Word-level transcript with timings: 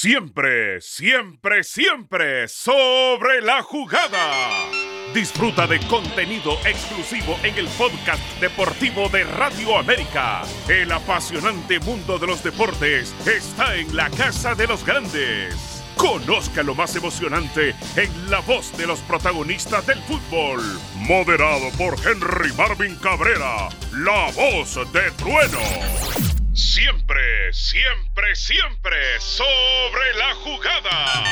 Siempre, 0.00 0.80
siempre, 0.80 1.64
siempre 1.64 2.46
sobre 2.46 3.40
la 3.42 3.64
jugada. 3.64 4.70
Disfruta 5.12 5.66
de 5.66 5.80
contenido 5.88 6.52
exclusivo 6.64 7.36
en 7.42 7.58
el 7.58 7.66
podcast 7.76 8.22
deportivo 8.40 9.08
de 9.08 9.24
Radio 9.24 9.76
América. 9.76 10.42
El 10.68 10.92
apasionante 10.92 11.80
mundo 11.80 12.16
de 12.16 12.28
los 12.28 12.44
deportes 12.44 13.12
está 13.26 13.74
en 13.74 13.96
la 13.96 14.08
casa 14.10 14.54
de 14.54 14.68
los 14.68 14.86
grandes. 14.86 15.82
Conozca 15.96 16.62
lo 16.62 16.76
más 16.76 16.94
emocionante 16.94 17.74
en 17.96 18.30
la 18.30 18.38
voz 18.38 18.70
de 18.78 18.86
los 18.86 19.00
protagonistas 19.00 19.84
del 19.84 19.98
fútbol. 20.02 20.62
Moderado 20.94 21.70
por 21.76 21.96
Henry 22.06 22.52
Marvin 22.52 22.94
Cabrera, 23.02 23.68
la 23.94 24.30
voz 24.30 24.76
de 24.92 25.10
trueno. 25.16 26.37
Siempre, 26.58 27.52
siempre, 27.52 28.34
siempre 28.34 28.96
sobre 29.20 30.12
la 30.18 30.34
jugada. 30.34 31.24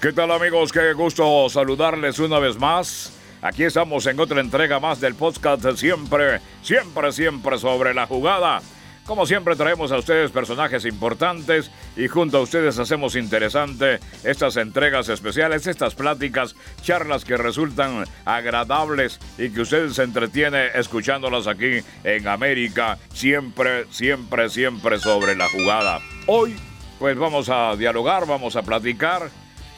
¿Qué 0.00 0.10
tal 0.10 0.30
amigos? 0.30 0.72
Qué 0.72 0.94
gusto 0.94 1.50
saludarles 1.50 2.18
una 2.18 2.38
vez 2.38 2.58
más. 2.58 3.12
Aquí 3.42 3.64
estamos 3.64 4.06
en 4.06 4.18
otra 4.18 4.40
entrega 4.40 4.80
más 4.80 5.02
del 5.02 5.14
podcast 5.14 5.66
Siempre, 5.76 6.40
siempre, 6.62 7.12
siempre 7.12 7.58
sobre 7.58 7.92
la 7.92 8.06
jugada. 8.06 8.62
Como 9.06 9.26
siempre 9.26 9.56
traemos 9.56 9.90
a 9.90 9.98
ustedes 9.98 10.30
personajes 10.30 10.84
importantes 10.84 11.72
y 11.96 12.06
junto 12.06 12.38
a 12.38 12.40
ustedes 12.40 12.78
hacemos 12.78 13.16
interesante 13.16 13.98
estas 14.22 14.56
entregas 14.56 15.08
especiales, 15.08 15.66
estas 15.66 15.96
pláticas, 15.96 16.54
charlas 16.82 17.24
que 17.24 17.36
resultan 17.36 18.04
agradables 18.24 19.18
y 19.38 19.50
que 19.50 19.62
ustedes 19.62 19.94
se 19.94 20.04
entretiene 20.04 20.68
escuchándolas 20.74 21.48
aquí 21.48 21.80
en 22.04 22.28
América, 22.28 22.96
siempre, 23.12 23.86
siempre, 23.90 24.48
siempre 24.48 25.00
sobre 25.00 25.34
la 25.34 25.48
jugada. 25.48 26.00
Hoy 26.28 26.54
pues 27.00 27.18
vamos 27.18 27.48
a 27.48 27.74
dialogar, 27.74 28.24
vamos 28.26 28.54
a 28.54 28.62
platicar 28.62 29.30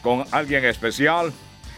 con 0.03 0.25
alguien 0.33 0.67
especial 0.67 1.33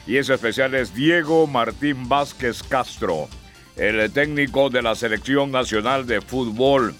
y 0.04 0.16
ese 0.16 0.34
especial 0.34 0.74
es 0.74 0.92
Diego 0.92 1.46
Martín 1.46 2.08
Vázquez 2.08 2.64
Castro, 2.64 3.28
el 3.76 4.10
técnico 4.10 4.68
de 4.68 4.82
la 4.82 4.96
Selección 4.96 5.52
Nacional 5.52 6.08
de 6.08 6.20
Fútbol. 6.20 6.96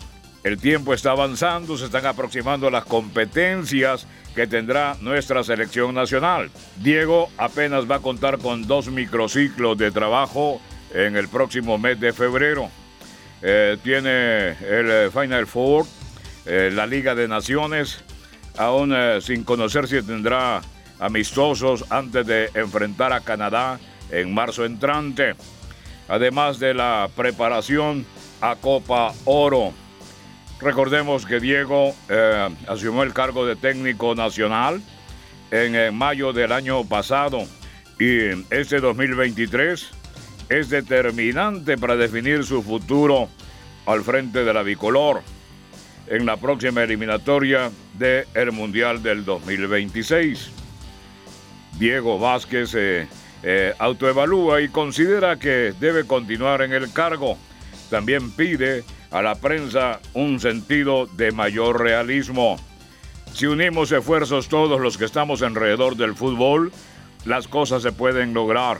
El 0.46 0.58
tiempo 0.58 0.94
está 0.94 1.10
avanzando, 1.10 1.76
se 1.76 1.86
están 1.86 2.06
aproximando 2.06 2.70
las 2.70 2.84
competencias 2.84 4.06
que 4.32 4.46
tendrá 4.46 4.96
nuestra 5.00 5.42
selección 5.42 5.92
nacional. 5.92 6.52
Diego 6.76 7.28
apenas 7.36 7.90
va 7.90 7.96
a 7.96 7.98
contar 7.98 8.38
con 8.38 8.64
dos 8.64 8.86
microciclos 8.86 9.76
de 9.76 9.90
trabajo 9.90 10.60
en 10.94 11.16
el 11.16 11.26
próximo 11.26 11.78
mes 11.78 11.98
de 11.98 12.12
febrero. 12.12 12.70
Eh, 13.42 13.76
tiene 13.82 14.50
el 14.50 14.88
eh, 14.88 15.10
Final 15.12 15.48
Four, 15.48 15.84
eh, 16.44 16.70
la 16.72 16.86
Liga 16.86 17.16
de 17.16 17.26
Naciones, 17.26 18.04
aún 18.56 18.94
sin 19.22 19.42
conocer 19.42 19.88
si 19.88 20.00
tendrá 20.00 20.60
amistosos 21.00 21.84
antes 21.90 22.24
de 22.24 22.50
enfrentar 22.54 23.12
a 23.12 23.18
Canadá 23.18 23.80
en 24.12 24.32
marzo 24.32 24.64
entrante, 24.64 25.34
además 26.06 26.60
de 26.60 26.72
la 26.72 27.08
preparación 27.16 28.06
a 28.40 28.54
Copa 28.54 29.12
Oro. 29.24 29.74
Recordemos 30.60 31.26
que 31.26 31.38
Diego 31.38 31.94
eh, 32.08 32.48
asumió 32.66 33.02
el 33.02 33.12
cargo 33.12 33.44
de 33.44 33.56
técnico 33.56 34.14
nacional 34.14 34.80
en, 35.50 35.94
mayo 35.94 36.32
del 36.32 36.50
año 36.50 36.82
pasado 36.84 37.44
y 38.00 38.30
este 38.50 38.80
2023 38.80 39.90
es 40.48 40.70
determinante 40.70 41.76
para 41.76 41.96
definir 41.96 42.44
su 42.44 42.62
futuro 42.62 43.28
al 43.84 44.02
frente 44.02 44.44
de 44.44 44.54
la 44.54 44.62
bicolor 44.62 45.22
en 46.06 46.24
la 46.24 46.38
próxima 46.38 46.82
eliminatoria 46.82 47.70
del 47.94 48.26
el 48.34 48.52
Mundial 48.52 49.02
del 49.02 49.24
2026. 49.24 50.50
Diego 51.78 52.18
Vázquez 52.18 52.72
eh, 52.74 53.74
autoevalúa 53.78 54.62
y 54.62 54.68
considera 54.68 55.38
que 55.38 55.74
debe 55.78 56.06
continuar 56.06 56.62
en 56.62 56.72
el 56.72 56.90
cargo. 56.92 57.36
También 57.90 58.30
pide 58.30 58.84
a 59.10 59.22
la 59.22 59.34
prensa 59.34 60.00
un 60.14 60.40
sentido 60.40 61.06
de 61.06 61.32
mayor 61.32 61.80
realismo. 61.80 62.56
Si 63.32 63.46
unimos 63.46 63.92
esfuerzos 63.92 64.48
todos 64.48 64.80
los 64.80 64.96
que 64.96 65.04
estamos 65.04 65.42
alrededor 65.42 65.96
del 65.96 66.14
fútbol, 66.14 66.72
las 67.24 67.48
cosas 67.48 67.82
se 67.82 67.92
pueden 67.92 68.32
lograr. 68.34 68.78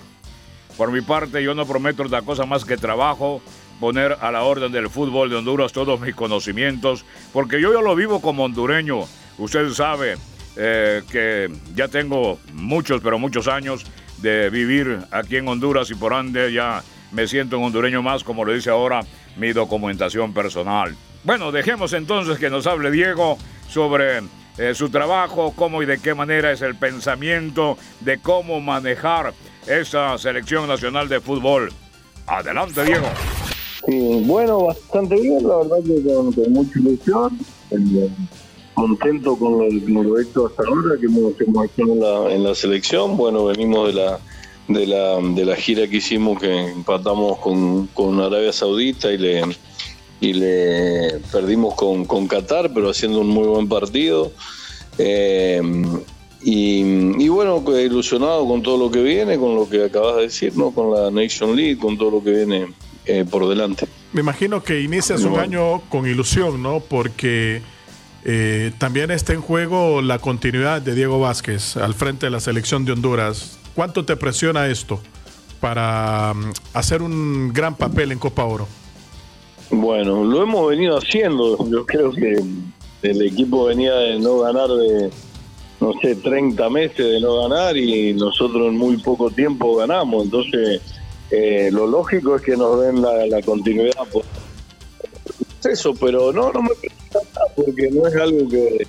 Por 0.77 0.93
mi 0.93 1.01
parte, 1.01 1.43
yo 1.43 1.55
no 1.55 1.67
prometo 1.67 2.03
otra 2.03 2.23
cosa 2.23 2.47
más 2.47 2.65
que 2.65 2.77
trabajo, 2.77 3.43
poner 3.81 4.17
a 4.21 4.31
la 4.31 4.43
orden 4.43 4.73
del 4.73 4.89
fútbol 4.89 5.31
de 5.31 5.37
Honduras 5.37 5.73
todos 5.73 6.01
mis 6.01 6.15
conocimientos, 6.15 7.05
porque 7.33 7.61
yo 7.61 7.73
ya 7.73 7.81
lo 7.81 7.95
vivo 7.95 8.21
como 8.21 8.45
hondureño. 8.45 9.05
Usted 9.39 9.71
sabe 9.71 10.17
eh, 10.57 11.03
que 11.11 11.51
ya 11.75 11.89
tengo 11.89 12.39
muchos, 12.53 13.01
pero 13.03 13.19
muchos 13.19 13.49
años 13.49 13.85
de 14.19 14.49
vivir 14.51 15.01
aquí 15.11 15.37
en 15.37 15.49
Honduras 15.49 15.91
y 15.91 15.95
por 15.95 16.15
ande 16.15 16.53
ya 16.53 16.83
me 17.13 17.27
siento 17.27 17.59
un 17.59 17.65
hondureño 17.65 18.03
más, 18.03 18.25
como 18.25 18.45
lo 18.45 18.53
dice 18.53 18.71
ahora 18.71 19.01
mi 19.37 19.53
documentación 19.53 20.33
personal. 20.33 20.95
Bueno, 21.25 21.53
dejemos 21.53 21.93
entonces 21.93 22.39
que 22.39 22.51
nos 22.51 22.67
hable 22.67 22.91
Diego 22.91 23.37
sobre 23.69 24.21
eh, 24.59 24.75
su 24.75 24.89
trabajo, 24.89 25.53
cómo 25.55 25.83
y 25.83 25.87
de 25.87 25.99
qué 25.99 26.15
manera 26.15 26.53
es 26.53 26.63
el 26.63 26.77
pensamiento 26.77 27.77
de 28.01 28.19
cómo 28.19 28.61
manejar 28.61 29.35
esa 29.67 30.17
selección 30.19 30.69
nacional 30.69 31.09
de 31.09 31.21
fútbol. 31.21 31.73
Adelante, 32.27 32.85
Diego. 32.85 33.07
bueno, 34.25 34.65
bastante 34.65 35.21
bien, 35.21 35.47
la 35.47 35.57
verdad 35.57 35.77
que 35.85 36.03
con, 36.03 36.53
mucha 36.53 36.79
ilusión, 36.79 37.39
eh, 37.71 38.09
contento 38.75 39.37
con 39.37 39.59
lo, 39.59 40.21
hecho 40.21 40.47
hasta 40.47 40.63
ahora, 40.63 40.97
que 40.99 41.07
hemos, 41.07 41.33
hecho 41.33 41.93
en 41.93 42.01
la, 42.01 42.35
en 42.35 42.45
la 42.45 42.55
selección. 42.55 43.17
Bueno, 43.17 43.45
venimos 43.47 43.89
de 43.89 43.95
la 43.95 44.19
de 44.69 44.87
la, 44.87 45.19
de 45.21 45.45
la 45.45 45.57
gira 45.57 45.87
que 45.87 45.99
hicimos 45.99 46.41
que 46.41 46.71
empatamos 46.73 47.39
con, 47.39 47.87
con 47.89 48.21
Arabia 48.21 48.53
Saudita 48.53 49.13
y 49.13 49.19
le, 49.19 49.43
y 50.21 50.33
le 50.33 51.21
perdimos 51.31 51.75
con, 51.75 52.05
con 52.05 52.27
Qatar, 52.27 52.73
pero 52.73 52.91
haciendo 52.91 53.21
un 53.21 53.29
muy 53.29 53.47
buen 53.47 53.69
partido. 53.69 54.33
Eh, 54.99 55.61
y, 56.43 57.25
y, 57.25 57.29
bueno, 57.29 57.63
ilusionado 57.79 58.47
con 58.47 58.63
todo 58.63 58.79
lo 58.79 58.91
que 58.91 59.03
viene, 59.03 59.37
con 59.39 59.57
lo 59.57 59.69
que 59.69 59.85
acabas 59.85 60.17
de 60.17 60.23
decir, 60.23 60.57
¿no? 60.57 60.71
con 60.71 60.93
la 60.93 61.11
Nation 61.11 61.57
League, 61.57 61.79
con 61.79 61.99
todo 61.99 62.11
lo 62.11 62.23
que 62.23 62.31
viene 62.31 62.67
eh, 63.07 63.25
por 63.29 63.49
delante. 63.49 63.87
Me 64.13 64.21
imagino 64.21 64.63
que 64.63 64.81
inicias 64.81 65.23
un 65.25 65.39
año 65.39 65.81
con 65.89 66.07
ilusión, 66.07 66.63
¿no? 66.63 66.81
Porque 66.81 67.63
eh, 68.25 68.73
también 68.79 69.11
está 69.11 69.33
en 69.33 69.41
juego 69.41 70.03
la 70.03 70.19
continuidad 70.19 70.83
de 70.83 70.95
Diego 70.95 71.21
Vázquez 71.21 71.77
al 71.77 71.95
frente 71.95 72.27
de 72.27 72.31
la 72.31 72.41
selección 72.41 72.85
de 72.85 72.93
Honduras. 72.93 73.59
¿Cuánto 73.77 74.07
te 74.07 74.17
presiona 74.17 74.69
esto 74.69 74.99
para 75.61 76.33
mm, 76.33 76.53
hacer 76.73 77.03
un 77.03 77.53
gran 77.53 77.77
papel 77.77 78.11
en 78.11 78.19
Copa 78.19 78.43
Oro? 78.45 78.67
Bueno, 79.71 80.25
lo 80.25 80.43
hemos 80.43 80.71
venido 80.71 80.97
haciendo. 80.97 81.59
Yo 81.69 81.85
creo 81.85 82.11
que 82.11 82.43
el 83.03 83.23
equipo 83.23 83.67
venía 83.67 83.93
de 83.93 84.19
no 84.19 84.39
ganar 84.39 84.69
de, 84.71 85.11
no 85.81 85.93
sé, 86.01 86.15
30 86.15 86.71
meses 86.71 86.97
de 86.97 87.21
no 87.21 87.43
ganar 87.43 87.77
y 87.77 88.15
nosotros 88.15 88.69
en 88.69 88.79
muy 88.79 88.97
poco 88.97 89.31
tiempo 89.31 89.77
ganamos. 89.77 90.25
Entonces, 90.25 90.81
eh, 91.31 91.69
lo 91.71 91.87
lógico 91.87 92.37
es 92.37 92.43
que 92.43 92.57
nos 92.57 92.81
den 92.81 93.03
la, 93.03 93.43
continuidad 93.43 94.09
por 94.11 94.25
eso, 95.71 95.93
pero 96.01 96.33
no, 96.33 96.51
no 96.51 96.63
me 96.63 96.71
preocupa 96.71 97.41
porque 97.55 97.91
no 97.91 98.07
es 98.07 98.15
algo 98.15 98.49
que 98.49 98.87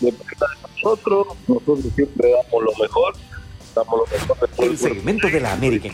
dependa 0.00 0.46
de 0.46 0.68
nosotros. 0.72 1.26
Nosotros 1.46 1.80
siempre 1.94 2.30
damos 2.30 2.64
lo 2.64 2.82
mejor 2.82 3.12
el 4.58 4.78
segmento 4.78 5.28
de 5.28 5.40
la 5.40 5.52
América. 5.52 5.88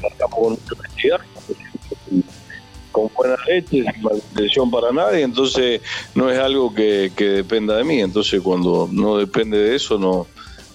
Con 2.92 3.10
buena 3.14 3.36
leche, 3.46 3.84
sin 3.84 4.02
malintención 4.02 4.70
para 4.70 4.90
nadie, 4.90 5.22
entonces 5.22 5.82
no 6.14 6.30
es 6.30 6.38
algo 6.38 6.74
que, 6.74 7.10
dependa 7.16 7.76
de 7.76 7.84
mí. 7.84 8.00
Entonces, 8.00 8.40
cuando 8.40 8.88
no 8.90 9.18
depende 9.18 9.58
de 9.58 9.76
eso, 9.76 9.98
no, 9.98 10.26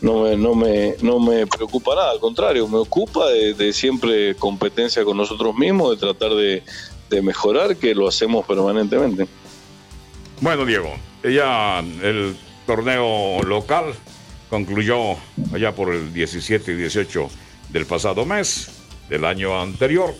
no 0.02 0.24
me, 0.24 0.38
no 0.38 0.54
me, 0.54 0.96
no 1.02 1.20
me 1.20 1.48
preocupa 1.48 1.96
nada, 1.96 2.12
al 2.12 2.20
contrario, 2.20 2.68
me 2.68 2.78
ocupa 2.78 3.28
de, 3.30 3.74
siempre 3.74 4.36
competencia 4.36 5.04
con 5.04 5.18
nosotros 5.18 5.56
mismos, 5.56 5.92
de 5.92 5.98
tratar 5.98 6.36
de, 6.36 6.64
de, 7.10 7.22
mejorar, 7.24 7.76
que 7.78 7.96
lo 7.96 8.08
hacemos 8.08 8.46
permanentemente. 8.46 9.28
Bueno, 10.40 10.66
Diego, 10.66 10.92
ya 11.24 11.80
el 11.80 12.36
torneo 12.68 13.42
local 13.44 13.96
concluyó 14.52 15.16
allá 15.54 15.74
por 15.74 15.96
el 15.96 16.14
17 16.14 16.74
y 16.74 16.76
18 16.76 17.30
del 17.70 17.86
pasado 17.86 18.26
mes, 18.26 18.70
del 19.10 19.24
año 19.24 19.60
anterior. 19.60 20.14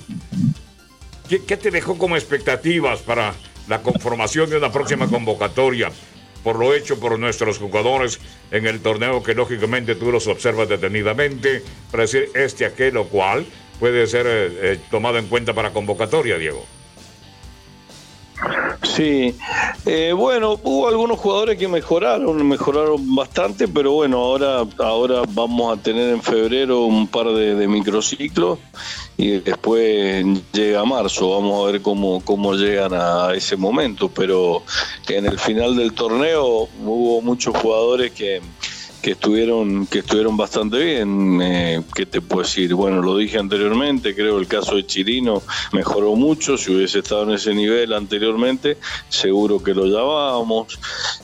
¿Qué, 1.28 1.58
te 1.58 1.70
dejó 1.70 1.98
como 1.98 2.16
expectativas 2.16 3.02
para 3.02 3.34
la 3.68 3.82
conformación 3.82 4.50
de 4.50 4.58
una 4.58 4.72
próxima 4.72 5.08
convocatoria? 5.08 5.92
Por 6.46 6.58
lo 6.58 6.74
hecho 6.74 6.98
por 6.98 7.20
nuestros 7.20 7.58
jugadores 7.58 8.20
en 8.52 8.66
el 8.66 8.80
torneo 8.80 9.22
que 9.22 9.36
lógicamente 9.36 9.96
tú 9.96 10.14
los 10.14 10.28
observas 10.28 10.70
detenidamente 10.70 11.62
para 11.92 12.04
decir 12.04 12.30
este, 12.34 12.66
aquel 12.66 12.96
o 12.98 13.08
cual 13.10 13.46
puede 13.80 14.08
ser 14.08 14.26
eh, 14.28 14.50
eh, 14.62 14.80
tomado 14.90 15.18
en 15.18 15.28
cuenta 15.28 15.54
para 15.54 15.72
convocatoria, 15.72 16.38
Diego. 16.38 16.66
Sí, 18.84 19.36
eh, 19.86 20.12
bueno, 20.12 20.60
hubo 20.64 20.88
algunos 20.88 21.20
jugadores 21.20 21.58
que 21.58 21.68
mejoraron, 21.68 22.48
mejoraron 22.48 23.16
bastante, 23.16 23.68
pero 23.68 23.92
bueno, 23.92 24.18
ahora, 24.18 24.64
ahora 24.80 25.22
vamos 25.30 25.78
a 25.78 25.82
tener 25.82 26.10
en 26.10 26.22
febrero 26.22 26.86
un 26.86 27.08
par 27.08 27.28
de, 27.28 27.68
microciclos 27.68 28.58
y 29.18 29.40
después 29.40 30.26
llega 30.52 30.84
marzo, 30.84 31.30
vamos 31.30 31.62
a 31.62 31.72
ver 31.72 31.82
cómo, 31.84 32.22
cómo 32.26 32.54
llegan 32.56 32.94
a 32.96 33.34
ese 33.36 33.56
momento, 33.56 34.10
pero 34.10 34.64
en 35.08 35.28
el 35.28 35.38
final 35.38 35.76
del 35.76 35.94
torneo 35.94 36.68
hubo 36.84 37.22
muchos 37.22 37.56
jugadores 37.58 38.12
que, 38.12 38.42
que 39.02 39.12
estuvieron 39.12 39.88
que 39.88 40.00
estuvieron 40.00 40.38
bastante 40.38 40.78
bien. 40.78 41.42
Eh, 41.42 41.82
¿Qué 41.94 42.06
te 42.06 42.22
puedo 42.22 42.44
decir? 42.44 42.74
Bueno, 42.74 43.02
lo 43.02 43.18
dije 43.18 43.38
anteriormente, 43.38 44.16
creo 44.16 44.38
el 44.38 44.48
caso 44.48 44.76
de 44.76 44.86
Chirino 44.86 45.42
mejoró 45.72 46.16
mucho. 46.16 46.58
Si 46.58 46.74
hubiese 46.74 47.00
estado 47.00 47.24
en 47.24 47.32
ese 47.32 47.54
nivel 47.54 47.94
anteriormente, 47.94 48.78
seguro 49.10 49.62
que 49.62 49.74
lo 49.74 49.86
llamábamos. 49.86 50.80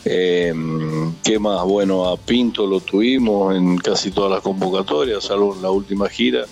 Eh, 0.05 0.53
¿Qué 1.23 1.39
más? 1.39 1.63
Bueno, 1.63 2.07
a 2.09 2.17
Pinto 2.17 2.65
lo 2.65 2.79
tuvimos 2.79 3.55
en 3.55 3.77
casi 3.77 4.11
todas 4.11 4.31
las 4.31 4.41
convocatorias, 4.41 5.23
salvo 5.23 5.55
en 5.55 5.61
la 5.61 5.69
última 5.69 6.09
gira. 6.09 6.45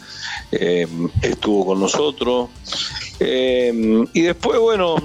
Eh, 0.51 0.88
estuvo 1.21 1.66
con 1.66 1.80
nosotros. 1.80 2.50
Eh, 3.19 4.04
y 4.13 4.21
después, 4.21 4.60
bueno, 4.60 4.95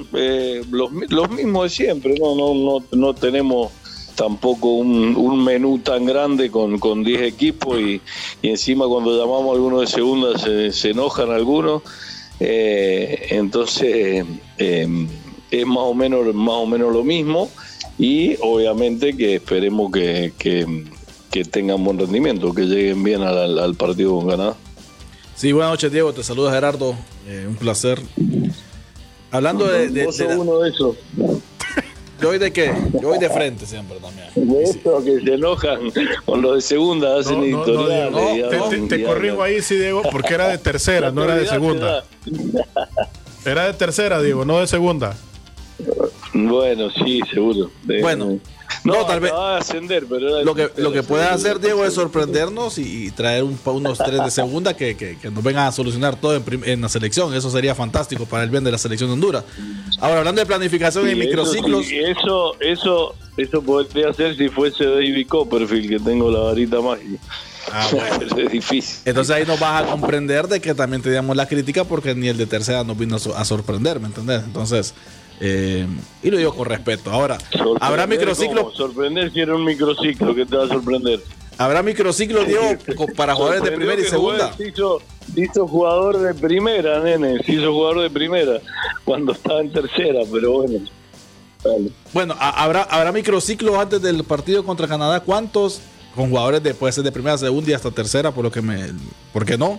los, 0.70 0.90
los 1.08 1.30
mismos 1.30 1.64
de 1.64 1.70
siempre, 1.70 2.14
no, 2.18 2.34
no, 2.34 2.54
no, 2.54 2.84
no 2.92 3.14
tenemos 3.14 3.72
tampoco 4.20 4.74
un, 4.74 5.44
menú 5.44 5.78
tan 5.78 6.04
grande 6.04 6.50
con, 6.50 6.78
con 6.78 7.02
10 7.02 7.22
equipos 7.22 7.80
y, 7.80 8.02
encima 8.42 8.86
cuando 8.86 9.18
llamamos 9.18 9.48
a 9.48 9.54
algunos 9.54 9.80
de 9.80 9.86
segunda 9.86 10.38
se, 10.38 10.90
enojan 10.90 11.30
algunos. 11.30 11.82
Eh, 12.38 13.28
entonces 13.30 14.26
eh, 14.58 15.06
es 15.50 15.66
más 15.66 15.78
o 15.78 15.94
menos 15.94 16.34
más 16.34 16.54
o 16.54 16.66
menos 16.66 16.92
lo 16.92 17.02
mismo 17.02 17.50
y 17.98 18.36
obviamente 18.42 19.16
que 19.16 19.36
esperemos 19.36 19.90
que, 19.90 20.34
que, 20.38 21.44
tengan 21.44 21.82
buen 21.82 21.98
rendimiento, 21.98 22.52
que 22.52 22.62
lleguen 22.64 23.02
bien 23.02 23.22
al, 23.22 23.74
partido 23.74 24.16
con 24.16 24.28
Canadá. 24.28 24.54
Sí, 25.34 25.52
buenas 25.52 25.70
noches 25.70 25.92
Diego, 25.92 26.12
te 26.12 26.22
saluda 26.22 26.52
Gerardo, 26.52 26.94
eh, 27.26 27.46
un 27.48 27.56
placer. 27.56 28.02
Hablando 29.30 29.66
de, 29.66 29.88
de, 29.88 30.06
uno 30.36 30.58
de 30.58 30.70
esos. 30.70 30.96
Yo 32.20 32.28
voy 32.28 32.38
de 32.38 32.52
qué? 32.52 32.72
Yo 33.00 33.08
voy 33.08 33.18
de 33.18 33.30
frente 33.30 33.66
siempre 33.66 33.98
también. 33.98 34.28
De 34.34 34.62
esto 34.62 35.02
que 35.02 35.20
se 35.20 35.34
enojan 35.34 35.80
con 36.24 36.42
los 36.42 36.56
de 36.56 36.60
segunda, 36.60 37.18
hacen 37.18 37.42
editoriales. 37.42 38.88
te, 38.88 39.02
corrijo 39.02 39.42
ahí, 39.42 39.62
sí, 39.62 39.76
Diego, 39.76 40.02
porque 40.10 40.34
era 40.34 40.48
de 40.48 40.58
tercera, 40.58 41.10
no 41.10 41.24
era 41.24 41.36
de 41.36 41.46
segunda. 41.46 42.04
Era 43.44 43.66
de 43.66 43.72
tercera, 43.72 44.20
Diego, 44.20 44.44
no 44.44 44.60
de 44.60 44.66
segunda. 44.66 45.16
Bueno, 46.34 46.90
sí, 46.90 47.20
seguro. 47.32 47.70
Bueno. 47.84 48.38
No, 48.84 49.04
tal 49.06 49.20
vez. 49.20 49.32
Ascender, 49.32 50.06
pero 50.08 50.42
lo 50.42 50.54
que, 50.54 50.70
lo 50.76 50.92
que 50.92 51.02
puede 51.02 51.24
hacer, 51.24 51.60
Diego, 51.60 51.84
es 51.84 51.94
sorprendernos 51.94 52.78
y, 52.78 53.10
traer 53.10 53.44
un, 53.44 53.58
unos 53.64 53.98
tres 53.98 54.24
de 54.24 54.30
segunda 54.30 54.74
que, 54.74 54.96
que, 54.96 55.16
nos 55.30 55.44
vengan 55.44 55.66
a 55.66 55.72
solucionar 55.72 56.16
todo 56.16 56.36
en, 56.36 56.44
en, 56.64 56.80
la 56.80 56.88
selección. 56.88 57.34
Eso 57.34 57.50
sería 57.50 57.74
fantástico 57.74 58.26
para 58.26 58.44
el 58.44 58.50
bien 58.50 58.64
de 58.64 58.72
la 58.72 58.78
selección 58.78 59.10
de 59.10 59.14
Honduras. 59.14 59.44
Ahora, 59.98 60.18
hablando 60.18 60.40
de 60.40 60.46
planificación 60.46 61.08
en 61.08 61.18
microciclos. 61.18 61.86
Eso, 61.90 62.58
eso, 62.60 63.14
eso, 63.36 63.62
podría 63.62 64.12
ser 64.12 64.36
si 64.36 64.48
fuese 64.48 64.84
David 64.84 65.26
Copperfield, 65.28 65.88
que 65.88 65.98
tengo 66.00 66.30
la 66.30 66.40
varita 66.40 66.80
mágica. 66.80 67.20
Ah, 67.72 67.86
bueno. 67.92 68.36
es 68.38 68.50
difícil. 68.50 68.96
Entonces 69.04 69.34
ahí 69.34 69.44
nos 69.44 69.60
vas 69.60 69.84
a 69.84 69.86
comprender 69.86 70.48
de 70.48 70.60
que 70.60 70.74
también 70.74 71.02
teníamos 71.02 71.36
la 71.36 71.46
crítica 71.46 71.84
porque 71.84 72.14
ni 72.14 72.28
el 72.28 72.36
de 72.36 72.46
tercera 72.46 72.84
nos 72.84 72.98
vino 72.98 73.16
a 73.16 73.44
sorprender, 73.44 74.00
¿me 74.00 74.06
entendés? 74.06 74.42
Entonces, 74.44 74.94
eh, 75.40 75.86
y 76.22 76.30
lo 76.30 76.36
digo 76.36 76.54
con 76.54 76.66
respeto. 76.66 77.10
Ahora, 77.10 77.38
¿habrá 77.80 78.06
microciclo? 78.06 78.70
Sorprender 78.74 79.32
si 79.32 79.40
era 79.40 79.54
un 79.54 79.64
microciclo, 79.64 80.34
que 80.34 80.44
te 80.44 80.56
va 80.56 80.64
a 80.64 80.68
sorprender? 80.68 81.20
¿Habrá 81.56 81.82
microciclo, 81.82 82.44
Diego, 82.44 82.78
para 83.16 83.34
jugadores 83.34 83.62
de 83.62 83.72
primera 83.72 84.00
y 84.00 84.04
segunda? 84.04 84.52
Se 84.54 84.68
hizo, 84.68 85.66
jugador 85.66 86.18
de 86.18 86.34
primera, 86.34 87.00
nene. 87.00 87.42
Se 87.44 87.52
hizo 87.52 87.72
jugador 87.72 88.00
de 88.02 88.10
primera 88.10 88.60
cuando 89.04 89.32
estaba 89.32 89.60
en 89.60 89.72
tercera, 89.72 90.20
pero 90.32 90.52
bueno. 90.52 90.80
Bueno, 92.14 92.34
¿habrá, 92.38 92.82
¿habrá 92.84 93.12
microciclo 93.12 93.78
antes 93.78 94.00
del 94.00 94.24
partido 94.24 94.64
contra 94.64 94.88
Canadá? 94.88 95.20
¿Cuántos? 95.20 95.80
Con 96.14 96.30
jugadores 96.30 96.62
de, 96.62 96.74
puede 96.74 96.92
ser 96.92 97.04
de 97.04 97.12
primera, 97.12 97.36
segunda 97.36 97.70
y 97.70 97.74
hasta 97.74 97.90
tercera, 97.90 98.32
por 98.32 98.44
lo 98.44 98.50
que 98.50 98.62
me. 98.62 98.92
¿Por 99.32 99.44
qué 99.44 99.58
no? 99.58 99.78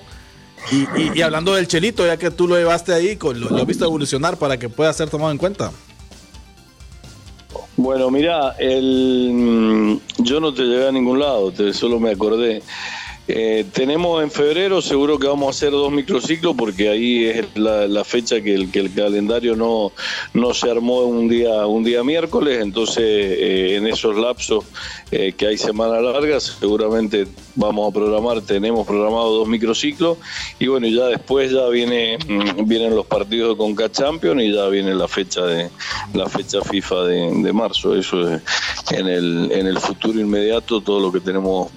Y, 0.70 1.22
hablando 1.22 1.54
del 1.54 1.68
Chelito, 1.68 2.06
ya 2.06 2.18
que 2.18 2.32
tú 2.32 2.48
lo 2.48 2.56
llevaste 2.56 2.94
ahí, 2.94 3.18
lo, 3.22 3.34
lo 3.34 3.58
has 3.58 3.66
visto 3.66 3.86
evolucionar 3.86 4.38
para 4.38 4.58
que 4.58 4.70
pueda 4.70 4.94
ser 4.94 5.10
tomado 5.10 5.32
en 5.32 5.38
cuenta. 5.38 5.72
Bueno, 7.78 8.12
mira, 8.12 8.56
el, 8.60 9.32
mm, 9.34 10.24
yo 10.24 10.40
no 10.40 10.54
te 10.54 10.64
llevé 10.64 10.88
a 10.88 10.92
ningún 10.92 11.20
lado, 11.20 11.52
te, 11.52 11.74
solo 11.74 12.00
me 12.00 12.12
acordé. 12.12 12.62
Eh, 13.28 13.66
tenemos 13.72 14.24
en 14.24 14.32
febrero, 14.32 14.82
seguro 14.82 15.20
que 15.20 15.28
vamos 15.28 15.48
a 15.48 15.50
hacer 15.52 15.72
dos 15.72 15.92
microciclos 15.92 16.56
porque 16.58 16.90
ahí 16.90 17.26
es 17.26 17.46
la, 17.56 18.04
fecha 18.04 18.42
que 18.42 18.54
el, 18.54 18.72
calendario 18.72 19.56
no, 19.56 19.92
no 20.34 20.54
se 20.54 20.70
armó 20.70 21.02
un 21.02 21.30
día, 21.30 21.66
un 21.68 21.84
día 21.84 22.04
miércoles, 22.04 22.60
entonces 22.62 23.04
eh, 23.06 23.76
en 23.78 23.88
esos 23.88 24.18
lapsos 24.18 24.66
eh, 25.12 25.34
que 25.38 25.48
hay 25.48 25.58
semanas 25.58 26.02
largas, 26.02 26.58
seguramente 26.60 27.28
vamos 27.56 27.90
a 27.90 27.94
programar, 27.94 28.42
tenemos 28.42 28.88
programado 28.88 29.36
dos 29.36 29.48
microciclos 29.48 30.18
y 30.60 30.68
bueno, 30.68 30.88
ya 30.88 31.06
después 31.06 31.52
ya 31.52 31.68
viene, 31.68 32.18
mm, 32.18 32.68
vienen 32.68 32.96
los 32.96 33.06
partidos 33.06 33.52
de 33.52 33.58
Conca 33.58 33.92
Champions 33.92 34.42
y 34.42 34.52
ya 34.52 34.68
viene 34.68 34.96
la 34.96 35.08
fecha 35.08 35.46
de 35.46 35.70
la 36.14 36.28
fecha 36.28 36.62
FIFA 36.62 37.04
de, 37.06 37.54
marzo. 37.54 37.96
Eso 37.96 38.34
es 38.34 38.42
en 38.92 39.08
el, 39.08 39.52
en 39.52 39.68
el 39.68 39.78
futuro 39.78 40.20
inmediato 40.20 40.82
todo 40.82 41.00
lo 41.00 41.12
que 41.12 41.20
tenemos 41.20 41.70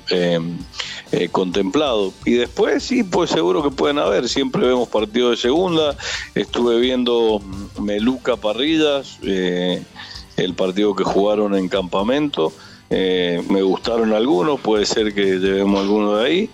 eh, 1.17 1.29
contemplado. 1.29 2.13
Y 2.25 2.33
después 2.33 2.83
sí, 2.83 3.05
pues 3.05 3.31
seguro 3.31 3.63
que 3.63 3.71
pueden 3.71 3.99
haber, 3.99 4.29
siempre 4.29 4.67
vemos 4.67 4.89
partidos 4.89 5.31
de 5.31 5.37
segunda, 5.37 5.97
estuve 6.35 6.81
viendo 6.81 7.41
Meluca 7.81 8.37
Parrillas, 8.37 9.19
eh, 9.23 9.81
el 10.37 10.55
partido 10.55 10.97
que 10.97 11.05
jugaron 11.05 11.55
en 11.55 11.69
campamento. 11.69 12.53
Eh, 12.91 13.45
me 13.49 13.63
gustaron 13.63 14.13
algunos, 14.13 14.59
puede 14.59 14.87
ser 14.87 15.15
que 15.15 15.39
llevemos 15.39 15.83
algunos 15.83 16.19
de 16.19 16.27
ahí. 16.27 16.51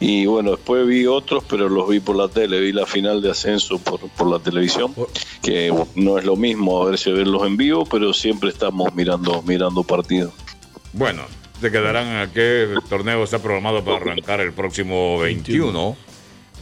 Y 0.00 0.24
bueno, 0.24 0.52
después 0.52 0.86
vi 0.86 1.06
otros, 1.06 1.44
pero 1.46 1.68
los 1.68 1.86
vi 1.86 2.00
por 2.00 2.16
la 2.16 2.28
tele, 2.28 2.60
vi 2.60 2.72
la 2.72 2.86
final 2.86 3.20
de 3.20 3.32
ascenso 3.32 3.78
por, 3.78 4.00
por 4.00 4.26
la 4.28 4.38
televisión, 4.38 4.94
que 5.42 5.70
no 5.96 6.16
es 6.16 6.24
lo 6.24 6.36
mismo 6.36 6.80
a 6.80 6.86
ver 6.86 6.98
si 6.98 7.12
verlos 7.12 7.46
en 7.46 7.58
vivo, 7.58 7.84
pero 7.84 8.14
siempre 8.14 8.48
estamos 8.48 8.94
mirando, 8.94 9.42
mirando 9.42 9.82
partidos. 9.82 10.32
Bueno, 10.94 11.24
te 11.60 11.70
quedarán 11.70 12.16
a 12.16 12.32
qué 12.32 12.74
torneo 12.88 13.24
está 13.24 13.40
programado 13.40 13.84
para 13.84 13.96
arrancar 13.96 14.40
el 14.40 14.52
próximo 14.52 15.18
21. 15.18 15.96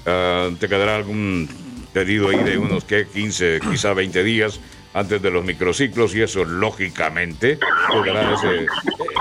Ah, 0.06 0.50
te 0.59 0.68
quedará 0.68 0.97
algún 0.97 1.49
pedido 1.92 2.28
ahí 2.28 2.42
de 2.42 2.59
unos 2.59 2.85
que 2.85 3.06
15, 3.06 3.61
quizá 3.71 3.92
20 3.92 4.23
días 4.23 4.61
antes 4.94 5.21
de 5.21 5.30
los 5.30 5.44
microciclos 5.44 6.14
y 6.14 6.23
eso 6.23 6.44
lógicamente 6.44 7.56
te 7.56 8.35
ese, 8.35 8.66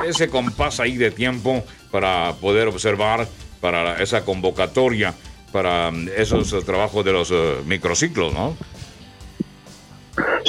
ese 0.07 0.29
compás 0.29 0.79
ahí 0.79 0.95
de 0.95 1.11
tiempo 1.11 1.63
para 1.91 2.33
poder 2.33 2.67
observar 2.67 3.27
para 3.59 4.01
esa 4.01 4.23
convocatoria, 4.23 5.13
para 5.51 5.91
esos 6.15 6.63
trabajos 6.65 7.03
de 7.03 7.11
los 7.11 7.31
eh, 7.31 7.57
microciclos, 7.65 8.33
¿no? 8.33 8.55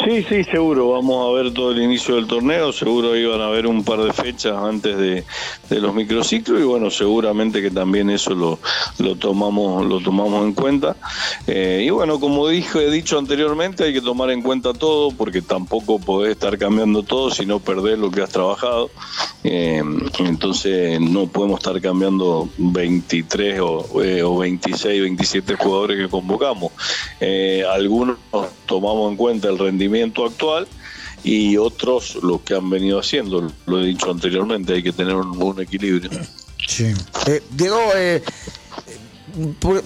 Sí, 0.04 0.22
sí, 0.28 0.44
seguro. 0.44 0.90
Vamos 0.90 1.28
a 1.28 1.42
ver 1.42 1.52
todo 1.52 1.72
el 1.72 1.82
inicio 1.82 2.14
del 2.14 2.26
torneo. 2.26 2.72
Seguro 2.72 3.16
iban 3.16 3.40
a 3.40 3.46
haber 3.46 3.66
un 3.66 3.82
par 3.82 4.00
de 4.00 4.12
fechas 4.12 4.56
antes 4.56 4.96
de, 4.96 5.24
los 5.80 5.94
microciclos 5.94 6.60
y 6.60 6.64
bueno, 6.64 6.90
seguramente 6.90 7.60
que 7.60 7.70
también 7.70 8.10
eso 8.10 8.34
lo, 8.34 8.58
lo 8.98 9.16
tomamos 9.16 9.84
lo 9.84 10.00
tomamos 10.00 10.44
en 10.44 10.52
cuenta. 10.52 10.96
Eh, 11.46 11.84
y 11.86 11.90
bueno, 11.90 12.20
como 12.20 12.48
dije, 12.48 12.86
he 12.86 12.90
dicho 12.90 13.18
anteriormente, 13.18 13.84
hay 13.84 13.92
que 13.92 14.00
tomar 14.00 14.30
en 14.30 14.42
cuenta 14.42 14.72
todo 14.72 15.10
porque 15.10 15.42
tampoco 15.42 15.98
podés 15.98 16.32
estar 16.32 16.56
cambiando 16.58 17.02
todo 17.02 17.30
si 17.30 17.44
no 17.46 17.58
perdés 17.58 17.98
lo 17.98 18.10
que 18.10 18.22
has 18.22 18.30
trabajado. 18.30 18.90
Eh, 19.42 19.82
entonces 20.20 21.00
no 21.00 21.26
podemos 21.26 21.60
estar 21.60 21.80
cambiando 21.80 22.48
23 22.58 23.60
o, 23.60 24.38
26, 24.38 25.02
27 25.02 25.54
jugadores 25.56 25.98
que 25.98 26.08
convocamos. 26.08 26.72
Eh, 27.20 27.64
algunos 27.68 28.18
tomamos 28.66 29.10
en 29.10 29.16
cuenta 29.16 29.48
el 29.48 29.55
rendimiento 29.58 30.24
actual 30.24 30.66
y 31.24 31.56
otros 31.56 32.16
lo 32.22 32.42
que 32.42 32.54
han 32.54 32.70
venido 32.70 32.98
haciendo. 32.98 33.52
Lo 33.66 33.80
he 33.80 33.86
dicho 33.86 34.10
anteriormente, 34.10 34.74
hay 34.74 34.82
que 34.82 34.92
tener 34.92 35.14
un 35.16 35.32
buen 35.38 35.60
equilibrio. 35.60 36.10
Eh, 37.26 37.42
Diego, 37.50 37.80
eh, 37.94 38.22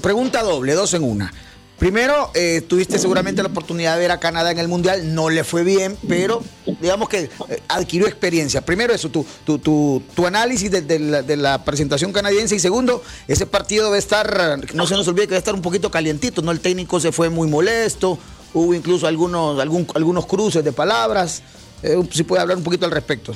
pregunta 0.03 0.43
doble, 0.43 0.75
dos 0.75 0.95
en 0.95 1.05
una. 1.05 1.33
Primero, 1.79 2.31
eh, 2.35 2.61
tuviste 2.69 2.99
seguramente 2.99 3.43
la 3.43 3.49
oportunidad 3.49 3.95
de 3.95 4.01
ver 4.01 4.11
a 4.11 4.21
Canadá 4.21 4.51
en 4.51 4.59
el 4.59 4.69
Mundial, 4.69 5.15
no 5.15 5.31
le 5.31 5.45
fue 5.45 5.65
bien, 5.65 5.97
pero 6.07 6.43
digamos 6.79 7.09
que 7.09 7.31
adquirió 7.69 8.07
experiencia. 8.07 8.61
Primero 8.61 8.93
eso, 8.93 9.09
tu, 9.09 9.25
tu, 9.47 10.03
tu, 10.15 10.27
análisis 10.27 10.71
de, 10.71 10.99
la, 10.99 11.23
de, 11.23 11.37
la, 11.39 11.65
presentación 11.65 12.13
canadiense 12.13 12.55
y 12.55 12.59
segundo, 12.59 13.03
ese 13.29 13.47
partido 13.47 13.87
debe 13.87 13.97
estar, 13.97 14.61
no 14.75 14.87
se 14.87 14.95
nos 14.95 15.09
olvide 15.09 15.23
que 15.23 15.31
debe 15.31 15.39
estar 15.39 15.55
un 15.55 15.63
poquito 15.63 15.91
calientito, 15.91 16.43
¿no? 16.43 16.51
El 16.51 16.61
técnico 16.61 17.01
se 17.01 17.13
fue 17.13 17.31
muy 17.31 17.49
molesto, 17.49 18.19
hubo 18.55 18.75
incluso 18.75 19.07
algunos, 19.07 19.59
algún, 19.61 19.87
algunos 19.95 20.27
cruces 20.27 20.65
de 20.65 20.73
palabras. 20.73 21.43
Eh, 21.83 21.97
si 22.11 22.25
puede 22.25 22.43
hablar 22.43 22.59
un 22.59 22.65
poquito 22.65 22.87
al 22.87 22.93
respecto. 22.93 23.33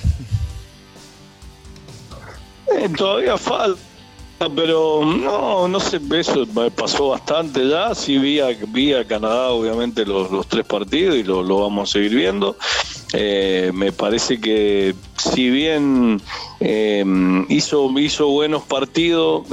Eh, 2.77 2.89
todavía 2.97 3.39
falta, 3.39 3.81
pero 4.55 5.05
no, 5.05 5.69
no 5.69 5.81
sé, 5.81 6.01
eso 6.15 6.47
me 6.55 6.71
pasó 6.71 7.09
bastante 7.09 7.69
ya. 7.69 7.95
Sí 7.95 8.19
vi 8.19 8.41
a, 8.41 8.49
vi 8.69 8.93
a 8.93 9.07
Canadá, 9.07 9.51
obviamente, 9.51 10.05
los, 10.05 10.31
los 10.31 10.47
tres 10.47 10.67
partidos 10.67 11.17
y 11.17 11.23
lo, 11.23 11.43
lo 11.43 11.61
vamos 11.61 11.91
a 11.91 11.93
seguir 11.93 12.15
viendo. 12.15 12.57
Eh, 13.13 13.71
me 13.73 13.93
parece 13.93 14.41
que 14.41 14.95
si 15.17 15.49
bien 15.49 16.21
eh, 16.59 17.05
hizo, 17.49 17.89
hizo 17.99 18.29
buenos 18.29 18.65
partidos, 18.65 19.45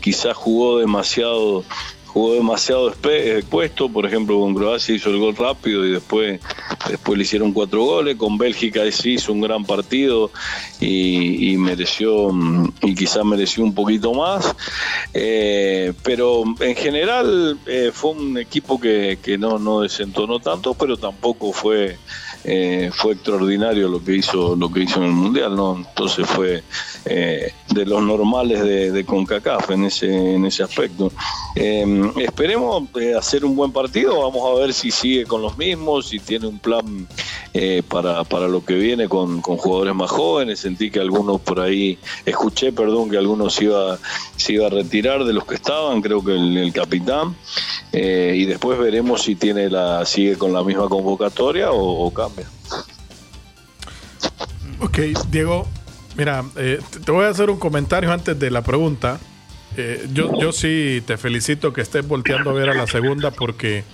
quizás 0.00 0.36
jugó 0.36 0.78
demasiado 0.78 1.64
jugó 2.08 2.34
demasiado 2.34 2.88
expuesto, 2.88 3.88
por 3.88 4.06
ejemplo 4.06 4.40
con 4.40 4.54
Croacia 4.54 4.94
hizo 4.94 5.10
el 5.10 5.18
gol 5.18 5.36
rápido 5.36 5.86
y 5.86 5.92
después, 5.92 6.40
después 6.88 7.18
le 7.18 7.24
hicieron 7.24 7.52
cuatro 7.52 7.84
goles, 7.84 8.16
con 8.16 8.38
Bélgica 8.38 8.82
sí 8.90 9.12
hizo 9.12 9.32
un 9.32 9.40
gran 9.40 9.64
partido 9.64 10.30
y, 10.80 11.56
mereció, 11.58 12.30
y 12.82 12.94
quizás 12.94 13.24
mereció 13.24 13.62
un 13.62 13.74
poquito 13.74 14.14
más, 14.14 14.56
eh, 15.12 15.92
pero 16.02 16.44
en 16.60 16.74
general 16.74 17.58
eh, 17.66 17.90
fue 17.92 18.12
un 18.12 18.38
equipo 18.38 18.80
que, 18.80 19.18
que 19.22 19.36
no, 19.36 19.58
no 19.58 19.82
desentonó 19.82 20.40
tanto, 20.40 20.74
pero 20.74 20.96
tampoco 20.96 21.52
fue 21.52 21.98
eh, 22.44 22.90
fue 22.94 23.14
extraordinario 23.14 23.88
lo 23.88 24.02
que 24.02 24.14
hizo 24.14 24.54
lo 24.54 24.70
que 24.70 24.80
hizo 24.80 25.00
en 25.00 25.06
el 25.06 25.12
mundial 25.12 25.56
no 25.56 25.76
entonces 25.76 26.24
fue 26.26 26.62
eh, 27.04 27.52
de 27.68 27.84
los 27.84 28.00
normales 28.02 28.62
de, 28.62 29.04
Concacaf 29.04 29.70
en 29.70 29.84
ese 29.84 30.34
en 30.34 30.44
ese 30.44 30.62
aspecto. 30.62 31.10
Em, 31.54 32.12
esperemos 32.18 32.84
eh, 33.00 33.14
hacer 33.14 33.44
un 33.44 33.56
buen 33.56 33.72
partido. 33.72 34.20
Vamos 34.20 34.42
a 34.50 34.60
ver 34.60 34.72
si 34.72 34.90
sigue 34.90 35.24
con 35.24 35.40
los 35.40 35.56
mismos 35.56 36.08
si 36.08 36.18
tiene 36.18 36.46
un 36.46 36.58
plan 36.58 37.06
para, 37.88 38.22
para 38.24 38.46
lo 38.46 38.64
que 38.64 38.74
viene 38.74 39.08
con, 39.08 39.40
jugadores 39.40 39.94
más 39.94 40.10
jóvenes. 40.10 40.60
Sentí 40.60 40.90
que 40.90 41.00
algunos 41.00 41.40
por 41.40 41.60
ahí 41.60 41.98
escuché 42.26 42.72
perdón 42.72 43.10
que 43.10 43.16
algunos 43.16 43.60
iba 43.60 43.98
se 44.36 44.54
iba 44.54 44.66
a 44.66 44.70
retirar 44.70 45.24
de 45.24 45.32
los 45.32 45.44
que 45.44 45.54
estaban 45.54 46.00
creo 46.02 46.22
que 46.24 46.32
el, 46.32 46.72
capitán. 46.72 47.34
Y 47.92 48.44
después 48.44 48.78
veremos 48.78 49.22
si 49.22 49.34
tiene 49.34 49.70
la 49.70 50.04
sigue 50.04 50.36
con 50.36 50.52
la 50.52 50.62
misma 50.62 50.88
convocatoria 50.88 51.70
o, 51.72 52.06
o 52.06 52.12
Ok, 54.80 54.98
Diego, 55.30 55.68
mira, 56.16 56.44
eh, 56.56 56.80
te 57.04 57.10
voy 57.10 57.24
a 57.24 57.28
hacer 57.28 57.50
un 57.50 57.58
comentario 57.58 58.12
antes 58.12 58.38
de 58.38 58.50
la 58.50 58.62
pregunta. 58.62 59.18
Eh, 59.76 60.08
yo, 60.12 60.38
yo 60.40 60.52
sí 60.52 61.02
te 61.06 61.16
felicito 61.16 61.72
que 61.72 61.80
estés 61.80 62.06
volteando 62.06 62.50
a 62.50 62.52
ver 62.52 62.70
a 62.70 62.74
la 62.74 62.86
segunda 62.86 63.30
porque 63.30 63.84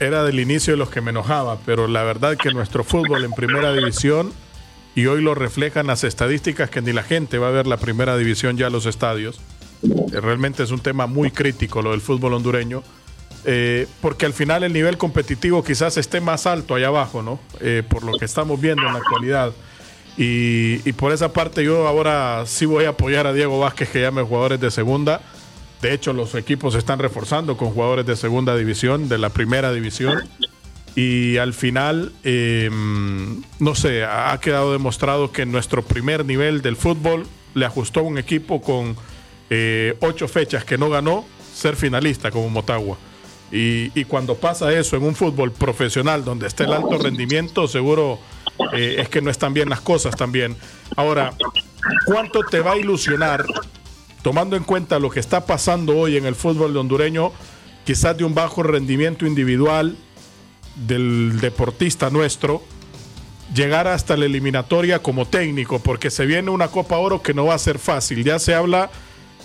era 0.00 0.24
del 0.24 0.40
inicio 0.40 0.72
de 0.72 0.76
los 0.78 0.90
que 0.90 1.00
me 1.00 1.10
enojaba, 1.10 1.58
pero 1.66 1.88
la 1.88 2.02
verdad 2.02 2.36
que 2.36 2.50
nuestro 2.50 2.84
fútbol 2.84 3.24
en 3.24 3.32
primera 3.32 3.72
división, 3.72 4.32
y 4.94 5.06
hoy 5.06 5.22
lo 5.22 5.34
reflejan 5.34 5.86
las 5.86 6.04
estadísticas 6.04 6.70
que 6.70 6.82
ni 6.82 6.92
la 6.92 7.02
gente 7.02 7.38
va 7.38 7.48
a 7.48 7.52
ver 7.52 7.66
la 7.66 7.76
primera 7.76 8.16
división 8.16 8.56
ya 8.56 8.68
a 8.68 8.70
los 8.70 8.86
estadios, 8.86 9.40
eh, 9.82 10.20
realmente 10.20 10.62
es 10.62 10.70
un 10.70 10.80
tema 10.80 11.06
muy 11.06 11.30
crítico 11.30 11.82
lo 11.82 11.92
del 11.92 12.00
fútbol 12.00 12.34
hondureño 12.34 12.82
eh, 13.44 13.86
porque 14.00 14.26
al 14.26 14.32
final 14.32 14.62
el 14.62 14.72
nivel 14.72 14.98
competitivo 14.98 15.62
quizás 15.62 15.96
esté 15.96 16.20
más 16.20 16.46
alto 16.46 16.74
allá 16.74 16.88
abajo, 16.88 17.22
¿no? 17.22 17.40
Eh, 17.60 17.82
por 17.88 18.02
lo 18.02 18.12
que 18.12 18.24
estamos 18.24 18.60
viendo 18.60 18.86
en 18.86 18.92
la 18.92 18.98
actualidad. 18.98 19.52
Y, 20.16 20.92
por 20.94 21.12
esa 21.12 21.32
parte 21.32 21.62
yo 21.62 21.86
ahora 21.86 22.42
sí 22.44 22.66
voy 22.66 22.86
a 22.86 22.90
apoyar 22.90 23.28
a 23.28 23.32
Diego 23.32 23.60
Vázquez 23.60 23.88
que 23.88 24.00
llame 24.00 24.22
jugadores 24.22 24.60
de 24.60 24.70
segunda. 24.70 25.20
De 25.80 25.94
hecho, 25.94 26.12
los 26.12 26.34
equipos 26.34 26.72
se 26.72 26.80
están 26.80 26.98
reforzando 26.98 27.56
con 27.56 27.70
jugadores 27.70 28.04
de 28.04 28.16
segunda 28.16 28.56
división, 28.56 29.08
de 29.08 29.18
la 29.18 29.28
primera 29.28 29.72
división. 29.72 30.28
Y 30.96 31.36
al 31.36 31.54
final, 31.54 32.12
em, 32.24 33.42
no 33.60 33.76
sé, 33.76 34.04
ha 34.04 34.36
quedado 34.40 34.72
demostrado 34.72 35.30
que 35.30 35.46
nuestro 35.46 35.82
primer 35.82 36.24
nivel 36.24 36.62
del 36.62 36.74
fútbol 36.74 37.28
le 37.54 37.64
ajustó 37.64 38.00
a 38.00 38.02
un 38.02 38.18
equipo 38.18 38.60
con 38.60 38.96
eh, 39.50 39.96
ocho 40.00 40.26
fechas 40.26 40.64
que 40.64 40.76
no 40.76 40.90
ganó 40.90 41.24
ser 41.54 41.76
finalista 41.76 42.32
como 42.32 42.50
Motagua. 42.50 42.98
Y, 43.50 44.04
cuando 44.04 44.34
pasa 44.34 44.72
eso 44.72 44.96
en 44.96 45.04
un 45.04 45.14
fútbol 45.14 45.52
profesional 45.52 46.24
donde 46.24 46.46
está 46.46 46.64
el 46.64 46.72
alto 46.72 46.98
rendimiento, 46.98 47.66
seguro 47.66 48.18
eh, 48.74 48.96
es 48.98 49.08
que 49.08 49.22
no 49.22 49.30
están 49.30 49.54
bien 49.54 49.70
las 49.70 49.80
cosas 49.80 50.14
también. 50.16 50.54
Ahora, 50.96 51.32
¿cuánto 52.04 52.40
te 52.42 52.60
va 52.60 52.72
a 52.72 52.76
ilusionar, 52.76 53.46
tomando 54.22 54.54
en 54.56 54.64
cuenta 54.64 54.98
lo 54.98 55.08
que 55.08 55.20
está 55.20 55.46
pasando 55.46 55.96
hoy 55.96 56.18
en 56.18 56.26
el 56.26 56.34
fútbol 56.34 56.76
hondureño, 56.76 57.32
quizás 57.86 58.18
de 58.18 58.24
un 58.24 58.34
bajo 58.34 58.62
rendimiento 58.62 59.24
individual 59.26 59.96
del 60.76 61.40
deportista 61.40 62.10
nuestro, 62.10 62.62
llegar 63.54 63.88
hasta 63.88 64.18
la 64.18 64.26
eliminatoria 64.26 65.02
como 65.02 65.26
técnico? 65.26 65.78
Porque 65.78 66.10
se 66.10 66.26
viene 66.26 66.50
una 66.50 66.68
Copa 66.68 66.98
Oro 66.98 67.22
que 67.22 67.32
no 67.32 67.46
va 67.46 67.54
a 67.54 67.58
ser 67.58 67.78
fácil. 67.78 68.24
Ya 68.24 68.38
se 68.38 68.54
habla 68.54 68.90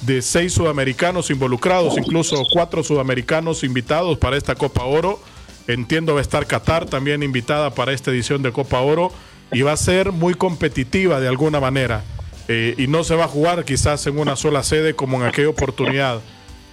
de 0.05 0.21
seis 0.21 0.53
sudamericanos 0.53 1.29
involucrados, 1.29 1.97
incluso 1.97 2.43
cuatro 2.51 2.83
sudamericanos 2.83 3.63
invitados 3.63 4.17
para 4.17 4.37
esta 4.37 4.55
Copa 4.55 4.83
Oro. 4.83 5.19
Entiendo 5.67 6.13
va 6.13 6.19
a 6.19 6.21
estar 6.21 6.45
Qatar 6.45 6.85
también 6.85 7.23
invitada 7.23 7.69
para 7.69 7.93
esta 7.93 8.11
edición 8.11 8.43
de 8.43 8.51
Copa 8.51 8.81
Oro 8.81 9.11
y 9.51 9.61
va 9.61 9.71
a 9.71 9.77
ser 9.77 10.11
muy 10.11 10.33
competitiva 10.33 11.19
de 11.19 11.27
alguna 11.27 11.59
manera. 11.59 12.03
Eh, 12.49 12.75
y 12.77 12.87
no 12.87 13.05
se 13.05 13.15
va 13.15 13.25
a 13.25 13.27
jugar 13.29 13.63
quizás 13.63 14.05
en 14.07 14.19
una 14.19 14.35
sola 14.35 14.63
sede 14.63 14.93
como 14.95 15.21
en 15.21 15.27
aquella 15.27 15.49
oportunidad. 15.49 16.19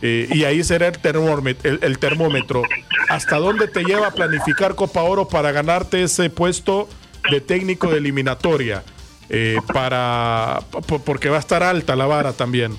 Eh, 0.03 0.29
y 0.33 0.45
ahí 0.45 0.65
será 0.65 0.89
el 0.89 1.99
termómetro. 1.99 2.63
¿Hasta 3.09 3.37
dónde 3.37 3.69
te 3.69 3.85
lleva 3.85 4.09
a 4.09 4.11
planificar 4.11 4.75
Copa 4.75 5.03
Oro 5.03 5.29
para 5.29 5.53
ganarte 5.53 6.03
ese 6.03 6.31
puesto 6.31 6.89
de 7.31 7.41
técnico 7.41 7.91
de 7.91 7.99
eliminatoria? 7.99 8.83
Eh, 9.29 9.59
para, 9.73 10.61
porque 11.05 11.29
va 11.29 11.37
a 11.37 11.41
estar 11.41 11.63
alta 11.63 11.95
la 11.95 12.07
vara 12.07 12.33
también. 12.33 12.77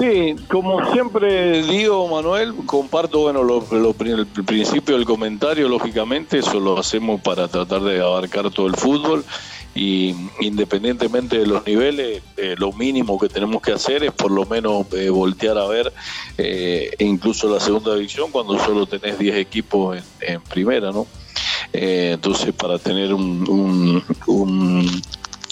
Sí, 0.00 0.34
como 0.48 0.92
siempre 0.92 1.62
digo, 1.62 2.08
Manuel, 2.08 2.54
comparto 2.66 3.20
bueno 3.20 3.42
el 3.42 4.26
principio 4.44 4.96
del 4.96 5.04
comentario, 5.04 5.68
lógicamente, 5.68 6.38
eso 6.38 6.58
lo 6.58 6.78
hacemos 6.78 7.20
para 7.20 7.48
tratar 7.48 7.82
de 7.82 8.00
abarcar 8.00 8.50
todo 8.50 8.66
el 8.66 8.76
fútbol 8.76 9.24
y 9.74 10.14
independientemente 10.40 11.38
de 11.38 11.46
los 11.46 11.66
niveles, 11.66 12.22
eh, 12.36 12.54
lo 12.58 12.72
mínimo 12.72 13.18
que 13.18 13.28
tenemos 13.28 13.62
que 13.62 13.72
hacer 13.72 14.02
es 14.02 14.12
por 14.12 14.30
lo 14.30 14.44
menos 14.46 14.86
eh, 14.94 15.10
voltear 15.10 15.58
a 15.58 15.66
ver 15.66 15.92
eh, 16.38 16.90
incluso 16.98 17.52
la 17.52 17.60
segunda 17.60 17.94
división 17.94 18.30
cuando 18.30 18.58
solo 18.58 18.86
tenés 18.86 19.18
10 19.18 19.36
equipos 19.36 20.02
en, 20.20 20.40
primera, 20.42 20.90
¿no? 20.92 21.06
entonces, 21.72 22.52
para 22.52 22.78
tener 22.78 23.14
un 23.14 24.02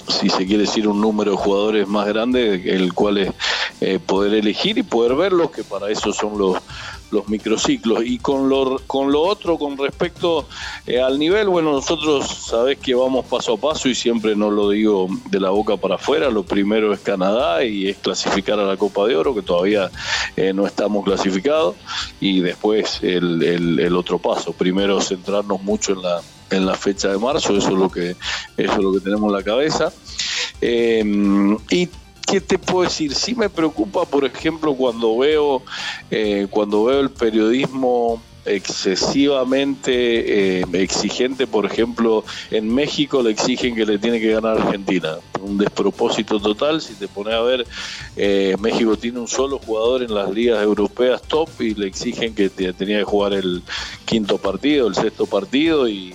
si 0.09 0.29
se 0.29 0.47
quiere 0.47 0.65
decir, 0.65 0.89
un 0.89 1.01
número 1.01 1.33
de 1.33 1.37
jugadores 1.37 1.89
más 1.89 2.07
grande, 2.07 2.75
el 2.75 2.93
cual 2.93 3.19
es 3.19 3.33
eh, 3.81 3.99
poder 4.05 4.35
elegir 4.35 4.79
y 4.79 4.83
poder 4.83 5.15
verlos, 5.15 5.51
que 5.51 5.63
para 5.63 5.91
eso 5.91 6.13
son 6.13 6.39
los, 6.39 6.57
los 7.11 7.29
microciclos. 7.29 8.05
Y 8.05 8.19
con 8.19 8.49
lo, 8.49 8.81
con 8.87 9.13
lo 9.13 9.23
otro, 9.23 9.59
con 9.59 9.77
respecto 9.77 10.49
eh, 10.87 11.01
al 11.01 11.19
nivel, 11.19 11.49
bueno, 11.49 11.73
nosotros 11.73 12.27
sabés 12.27 12.79
que 12.79 12.95
vamos 12.95 13.27
paso 13.27 13.55
a 13.55 13.57
paso 13.57 13.89
y 13.89 13.95
siempre 13.95 14.35
no 14.35 14.51
lo 14.51 14.71
digo 14.71 15.09
de 15.31 15.41
la 15.41 15.51
boca 15.51 15.77
para 15.77 15.97
afuera. 15.97 16.31
Lo 16.31 16.43
primero 16.43 16.93
es 16.93 17.01
Canadá 17.01 17.65
y 17.65 17.89
es 17.89 17.97
clasificar 17.99 18.59
a 18.59 18.65
la 18.65 18.77
Copa 18.77 19.07
de 19.07 19.17
Oro, 19.17 19.35
que 19.35 19.43
todavía 19.43 19.91
eh, 20.37 20.53
no 20.53 20.67
estamos 20.67 21.05
clasificados. 21.05 21.77
Y 22.21 22.41
después 22.41 23.01
el, 23.03 23.43
el 23.43 23.97
otro 23.97 24.19
paso. 24.19 24.53
Primero 24.53 25.01
centrarnos 25.01 25.63
mucho 25.63 25.93
en 25.93 26.03
la 26.03 26.21
en 26.51 26.67
la 26.67 26.75
fecha 26.75 27.09
de 27.09 27.19
marzo, 27.19 27.57
eso 27.57 27.69
es 27.69 27.75
lo 27.75 27.91
que, 27.91 28.17
eso 28.57 28.73
es 28.73 28.79
lo 28.79 28.93
que 28.93 29.01
tenemos 29.01 29.29
en 29.31 29.37
la 29.37 29.43
cabeza. 29.43 29.93
Eh, 30.61 31.57
y 31.71 31.89
¿qué 32.27 32.41
te 32.41 32.59
puedo 32.59 32.85
decir? 32.85 33.15
Sí 33.15 33.35
me 33.35 33.49
preocupa, 33.49 34.05
por 34.05 34.25
ejemplo, 34.25 34.75
cuando 34.75 35.19
veo, 35.19 35.63
eh, 36.11 36.47
cuando 36.51 36.85
veo 36.85 37.01
el 37.01 37.11
periodismo 37.11 38.23
excesivamente 38.49 40.61
eh, 40.61 40.65
exigente, 40.73 41.47
por 41.47 41.67
ejemplo, 41.67 42.25
en 42.51 42.75
México 42.75 43.23
le 43.23 43.31
exigen 43.31 43.75
que 43.75 43.87
le 43.87 43.99
tiene 43.99 44.21
que 44.21 44.33
ganar 44.33 44.59
Argentina. 44.59 45.17
Un 45.41 45.59
despropósito 45.59 46.41
total, 46.41 46.81
si 46.81 46.95
te 46.95 47.09
pones 47.09 47.35
a 47.35 47.43
ver, 47.43 47.67
eh, 48.17 48.57
México 48.59 48.97
tiene 48.97 49.21
un 49.21 49.29
solo 49.29 49.59
jugador 49.59 50.03
en 50.03 50.15
las 50.15 50.31
ligas 50.31 50.63
europeas 50.63 51.23
top 51.23 51.49
y 51.61 51.75
le 51.75 51.87
exigen 51.87 52.35
que 52.35 52.51
tenía 52.51 52.99
que 52.99 53.05
jugar 53.05 53.35
el 53.35 53.63
quinto 54.05 54.39
partido, 54.39 54.89
el 54.89 54.95
sexto 54.95 55.27
partido 55.27 55.89
y, 55.89 56.15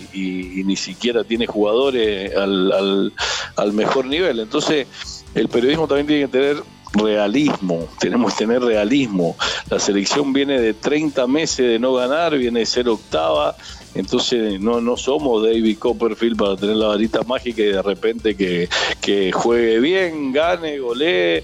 ni 0.66 0.76
siquiera 0.76 1.24
tiene 1.24 1.46
jugadores 1.46 2.36
al, 2.36 2.72
al, 2.72 3.14
al 3.56 3.74
mejor 3.74 4.06
nivel. 4.06 4.40
Entonces, 4.40 4.88
el 5.36 5.50
periodismo 5.50 5.88
también 5.88 6.08
tiene 6.08 6.22
que 6.24 6.32
tener 6.32 6.64
realismo, 6.94 7.88
tenemos 8.00 8.34
que 8.34 8.46
tener 8.46 8.62
realismo. 8.62 9.36
La 9.70 9.80
selección 9.80 10.32
viene 10.32 10.60
de 10.60 10.74
30 10.74 11.28
meses 11.28 11.68
de 11.68 11.80
no 11.80 11.94
ganar, 11.94 12.38
viene 12.38 12.60
de 12.60 12.66
ser 12.66 12.88
octava, 12.88 13.56
entonces 13.96 14.60
no, 14.60 14.82
no 14.82 14.98
somos 14.98 15.44
David 15.44 15.78
Copperfield 15.78 16.38
para 16.38 16.56
tener 16.56 16.76
la 16.76 16.88
varita 16.88 17.22
mágica 17.24 17.62
y 17.62 17.68
de 17.68 17.82
repente 17.82 18.36
que, 18.36 18.68
que 19.02 19.32
juegue 19.32 19.80
bien, 19.80 20.32
gane, 20.32 20.80
golee. 20.80 21.44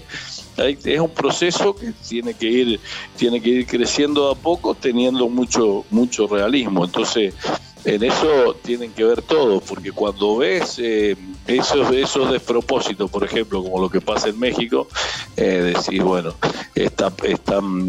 es 0.56 1.00
un 1.00 1.10
proceso 1.10 1.74
que 1.74 1.92
tiene 2.08 2.34
que 2.34 2.46
ir, 2.46 2.80
tiene 3.16 3.40
que 3.40 3.50
ir 3.50 3.66
creciendo 3.66 4.30
a 4.30 4.34
poco, 4.34 4.74
teniendo 4.74 5.28
mucho, 5.28 5.84
mucho 5.90 6.26
realismo. 6.26 6.84
Entonces, 6.84 7.34
en 7.84 8.02
eso 8.02 8.56
tienen 8.62 8.92
que 8.92 9.04
ver 9.04 9.22
todo, 9.22 9.60
porque 9.60 9.92
cuando 9.92 10.36
ves 10.38 10.78
eh, 10.78 11.16
esos, 11.46 11.92
esos 11.92 12.30
despropósitos, 12.30 13.10
por 13.10 13.24
ejemplo, 13.24 13.62
como 13.62 13.80
lo 13.80 13.88
que 13.88 14.00
pasa 14.00 14.28
en 14.28 14.38
México, 14.38 14.88
eh, 15.36 15.74
decís, 15.74 16.02
bueno, 16.02 16.34
están, 16.74 17.14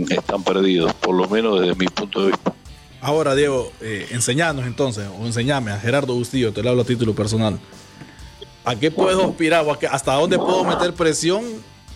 están 0.09 0.43
perdidos, 0.43 0.93
por 0.95 1.15
lo 1.15 1.27
menos 1.27 1.59
desde 1.59 1.75
mi 1.75 1.87
punto 1.87 2.21
de 2.21 2.27
vista. 2.27 2.53
Ahora, 3.01 3.35
Diego, 3.35 3.71
eh, 3.81 4.07
enseñanos 4.11 4.65
entonces, 4.65 5.07
o 5.19 5.25
enseñame 5.25 5.71
a 5.71 5.79
Gerardo 5.79 6.13
Bustillo, 6.13 6.53
te 6.53 6.61
lo 6.61 6.69
hablo 6.69 6.83
a 6.83 6.85
título 6.85 7.15
personal. 7.15 7.59
¿A 8.63 8.75
qué 8.75 8.91
puedo 8.91 9.25
aspirar 9.25 9.65
hasta 9.89 10.13
dónde 10.13 10.37
puedo 10.37 10.63
meter 10.63 10.93
presión 10.93 11.43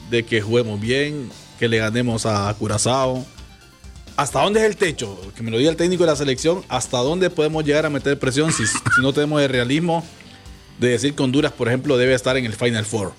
de 0.09 0.25
que 0.25 0.41
juguemos 0.41 0.79
bien, 0.79 1.29
que 1.59 1.67
le 1.67 1.77
ganemos 1.77 2.25
a 2.25 2.53
Curazao? 2.57 3.23
¿Hasta 4.17 4.41
dónde 4.41 4.61
es 4.61 4.65
el 4.65 4.77
techo? 4.77 5.19
Que 5.35 5.43
me 5.43 5.51
lo 5.51 5.57
diga 5.57 5.69
el 5.69 5.75
técnico 5.75 6.03
de 6.03 6.11
la 6.11 6.15
selección. 6.15 6.63
¿Hasta 6.69 6.99
dónde 6.99 7.29
podemos 7.29 7.65
llegar 7.65 7.85
a 7.85 7.89
meter 7.89 8.17
presión 8.17 8.51
si, 8.53 8.63
no 9.01 9.11
tenemos 9.11 9.41
el 9.41 9.49
realismo 9.49 10.05
de 10.79 10.89
decir 10.89 11.13
que 11.13 11.21
Honduras, 11.21 11.51
por 11.51 11.67
ejemplo, 11.67 11.97
debe 11.97 12.13
estar 12.13 12.37
en 12.37 12.45
el 12.45 12.53
Final 12.53 12.85
Four? 12.85 13.11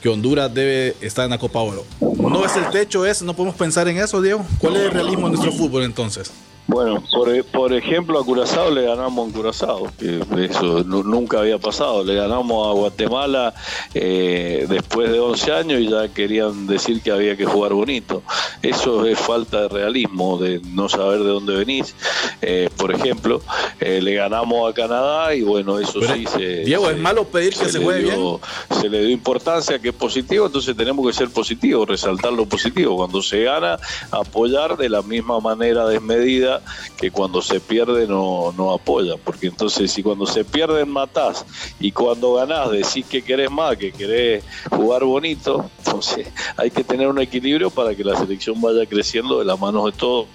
Que 0.00 0.08
Honduras 0.08 0.52
debe 0.54 0.96
estar 1.00 1.24
en 1.24 1.30
la 1.30 1.38
Copa 1.38 1.58
Oro. 1.58 1.84
¿No 2.00 2.44
es 2.44 2.54
el 2.54 2.70
techo 2.70 3.04
ese? 3.04 3.24
¿No 3.24 3.34
podemos 3.34 3.56
pensar 3.56 3.88
en 3.88 3.98
eso, 3.98 4.22
Diego? 4.22 4.46
¿Cuál 4.58 4.76
es 4.76 4.82
el 4.82 4.90
realismo 4.92 5.26
en 5.26 5.32
nuestro 5.32 5.52
fútbol 5.52 5.82
entonces? 5.82 6.30
Bueno, 6.70 7.02
por, 7.12 7.44
por, 7.46 7.72
ejemplo 7.72 8.20
a 8.20 8.24
Curazao 8.24 8.70
le 8.70 8.82
ganamos 8.82 9.26
en 9.26 9.32
Curazao, 9.32 9.90
que 9.98 10.20
eso 10.44 10.84
nunca 10.84 11.40
había 11.40 11.58
pasado. 11.58 12.04
Le 12.04 12.14
ganamos 12.14 12.68
a 12.68 12.70
Guatemala 12.70 13.54
eh, 13.92 14.66
después 14.68 15.10
de 15.10 15.18
11 15.18 15.52
años 15.52 15.80
y 15.80 15.88
ya 15.88 16.06
querían 16.14 16.68
decir 16.68 17.02
que 17.02 17.10
había 17.10 17.36
que 17.36 17.44
jugar 17.44 17.72
bonito. 17.72 18.22
Eso 18.62 19.04
es 19.04 19.18
falta 19.18 19.62
de 19.62 19.68
realismo, 19.68 20.38
de 20.38 20.60
no 20.60 20.88
saber 20.88 21.18
de 21.24 21.30
dónde 21.30 21.56
venís. 21.56 21.96
Eh, 22.40 22.70
por 22.76 22.94
ejemplo, 22.94 23.42
eh, 23.80 24.00
le 24.00 24.14
ganamos 24.14 24.70
a 24.70 24.72
Canadá 24.72 25.34
y 25.34 25.42
bueno, 25.42 25.80
eso 25.80 26.00
sí 26.00 26.24
se... 26.26 26.62
Diego, 26.62 26.88
¿es 26.88 26.98
malo 26.98 27.24
pedir 27.24 27.52
que 27.52 27.68
se, 27.68 27.82
juegue 27.82 28.04
bien? 28.04 28.38
Se 28.80 28.88
le 28.88 29.00
dio 29.00 29.10
importancia 29.10 29.80
que 29.80 29.88
es 29.88 29.94
positivo, 29.94 30.46
entonces 30.46 30.76
tenemos 30.76 31.04
que 31.04 31.12
ser 31.12 31.30
positivos, 31.30 31.88
resaltar 31.88 32.32
lo 32.32 32.46
positivo. 32.46 32.96
Cuando 32.96 33.20
se 33.22 33.42
gana, 33.42 33.76
apoyar 34.12 34.76
de 34.76 34.88
la 34.88 35.02
misma 35.02 35.40
manera 35.40 35.88
desmedida 35.88 36.59
que 36.98 37.10
cuando 37.10 37.42
se 37.42 37.60
pierde 37.60 38.06
no, 38.06 38.52
no 38.56 38.72
apoya, 38.72 39.16
porque 39.16 39.48
entonces 39.48 39.90
si 39.90 40.02
cuando 40.02 40.26
se 40.26 40.44
pierden 40.44 40.88
matás 40.88 41.44
y 41.78 41.92
cuando 41.92 42.34
ganás 42.34 42.70
decís 42.70 43.06
que 43.06 43.22
querés 43.22 43.50
más, 43.50 43.76
que 43.76 43.92
querés 43.92 44.44
jugar 44.70 45.04
bonito, 45.04 45.70
entonces 45.78 46.28
hay 46.56 46.70
que 46.70 46.84
tener 46.84 47.08
un 47.08 47.20
equilibrio 47.20 47.70
para 47.70 47.94
que 47.94 48.04
la 48.04 48.16
selección 48.18 48.60
vaya 48.60 48.86
creciendo 48.86 49.38
de 49.38 49.44
las 49.44 49.58
manos 49.58 49.86
de 49.86 49.92
todos 49.92 50.26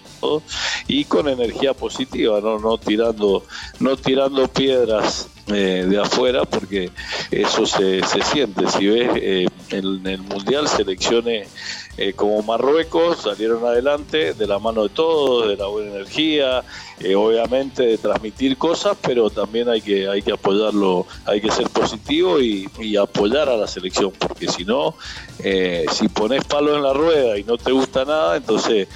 y 0.88 1.06
con 1.06 1.28
energía 1.28 1.74
positiva, 1.74 2.40
no, 2.42 2.60
no 2.60 2.78
tirando, 2.78 3.46
no 3.80 3.98
tirando 3.98 4.48
piedras 4.48 5.30
eh, 5.48 5.86
de 5.88 6.00
afuera, 6.00 6.46
porque 6.46 6.92
eso 7.32 7.66
se, 7.66 8.04
se 8.04 8.22
siente. 8.24 8.68
Si 8.70 8.88
ves 8.88 9.10
eh, 9.16 9.48
en 9.70 10.08
el 10.08 10.22
mundial 10.22 10.68
selecciones 10.68 11.50
eh, 11.98 12.12
como 12.14 12.42
Marruecos 12.42 13.22
salieron 13.22 13.66
adelante 13.66 14.34
de 14.34 14.48
la 14.48 14.60
mano 14.60 14.84
de 14.84 14.90
todos, 14.90 15.48
de 15.48 15.56
la 15.56 15.68
buena 15.68 15.92
energía, 15.92 16.62
eh, 17.00 17.16
obviamente 17.16 17.84
de 17.84 17.98
transmitir 17.98 18.58
cosas, 18.58 18.98
pero 19.02 19.30
también 19.30 19.70
hay 19.70 19.80
que, 19.82 20.10
hay 20.10 20.22
que 20.22 20.34
apoyarlo, 20.34 21.08
hay 21.26 21.40
que 21.40 21.50
ser 21.52 21.70
positivo 21.70 22.42
y, 22.42 22.66
apoyar 22.98 23.50
a 23.50 23.58
la 23.58 23.68
selección, 23.68 24.12
porque 24.18 24.48
si 24.48 24.64
no, 24.66 24.96
eh, 25.40 25.86
si 25.92 26.08
pones 26.08 26.44
palo 26.46 26.76
en 26.76 26.84
la 26.84 26.94
rueda 26.94 27.38
y 27.38 27.44
no 27.44 27.58
te 27.58 27.72
gusta 27.72 28.06
nada, 28.06 28.38
entonces 28.38 28.88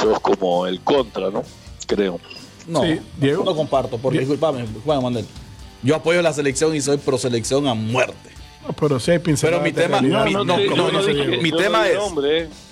sos 0.00 0.20
como 0.20 0.66
el 0.66 0.80
contra, 0.80 1.30
¿no? 1.30 1.42
Creo. 1.86 2.20
No, 2.66 2.82
no 3.44 3.56
comparto, 3.56 3.98
porque 3.98 4.20
disculpame, 4.20 4.66
Juan 4.84 5.02
Manuel. 5.02 5.26
Yo 5.82 5.94
apoyo 5.96 6.20
a 6.20 6.22
la 6.22 6.32
selección 6.32 6.74
y 6.74 6.80
soy 6.80 6.98
pro 6.98 7.18
selección 7.18 7.66
a 7.66 7.74
muerte 7.74 8.37
pero 8.78 9.00
si 9.00 9.12
hay 9.12 9.18
Pero 9.18 9.60
mi 9.60 9.72
tema, 9.72 10.00
mi, 10.00 10.08
no, 10.08 10.56
mi 11.40 11.52
tema 11.52 11.88
es. 11.88 11.98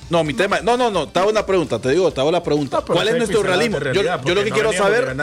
No, 0.09 0.23
mi 0.23 0.35
tema, 0.35 0.61
no, 0.61 0.77
no, 0.77 0.89
no, 0.89 1.09
te 1.09 1.19
hago 1.19 1.31
una 1.31 1.45
pregunta, 1.45 1.81
te 1.81 1.91
digo, 1.91 2.13
te 2.13 2.21
hago 2.21 2.31
la 2.31 2.43
pregunta. 2.43 2.81
¿Cuál 2.81 3.09
es 3.09 3.17
nuestro 3.17 3.43
realismo? 3.43 3.79
yo, 3.93 4.35
lo 4.35 4.45
que 4.45 4.51
quiero 4.51 4.73
saber, 4.73 5.17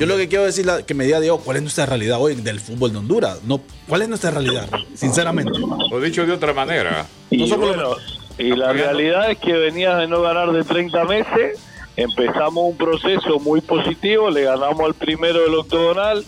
yo 0.00 0.06
lo 0.06 0.16
que 0.16 0.28
quiero 0.28 0.44
decir, 0.44 0.66
que 0.86 0.94
me 0.94 1.04
diga 1.04 1.20
Diego, 1.20 1.40
¿cuál 1.40 1.58
es 1.58 1.62
nuestra 1.62 1.84
realidad 1.84 2.18
hoy 2.20 2.34
del 2.36 2.58
fútbol 2.58 2.92
de 2.92 2.98
Honduras? 2.98 3.40
No, 3.44 3.60
¿cuál 3.86 4.02
es 4.02 4.08
nuestra 4.08 4.30
realidad? 4.30 4.68
Sinceramente. 4.94 5.52
Lo 5.90 6.00
dicho 6.00 6.24
de 6.24 6.32
otra 6.32 6.54
manera. 6.54 7.06
Y, 7.30 7.44
y 8.38 8.56
la 8.56 8.72
realidad 8.72 9.30
es 9.30 9.38
que 9.38 9.52
venías 9.52 9.98
de 9.98 10.08
no 10.08 10.22
ganar 10.22 10.52
de 10.52 10.64
30 10.64 11.04
meses, 11.04 11.60
empezamos 11.96 12.64
un 12.64 12.76
proceso 12.78 13.38
muy 13.40 13.60
positivo, 13.60 14.30
le 14.30 14.44
ganamos 14.44 14.80
al 14.80 14.94
primero 14.94 15.42
del 15.42 15.54
octogonal, 15.54 16.24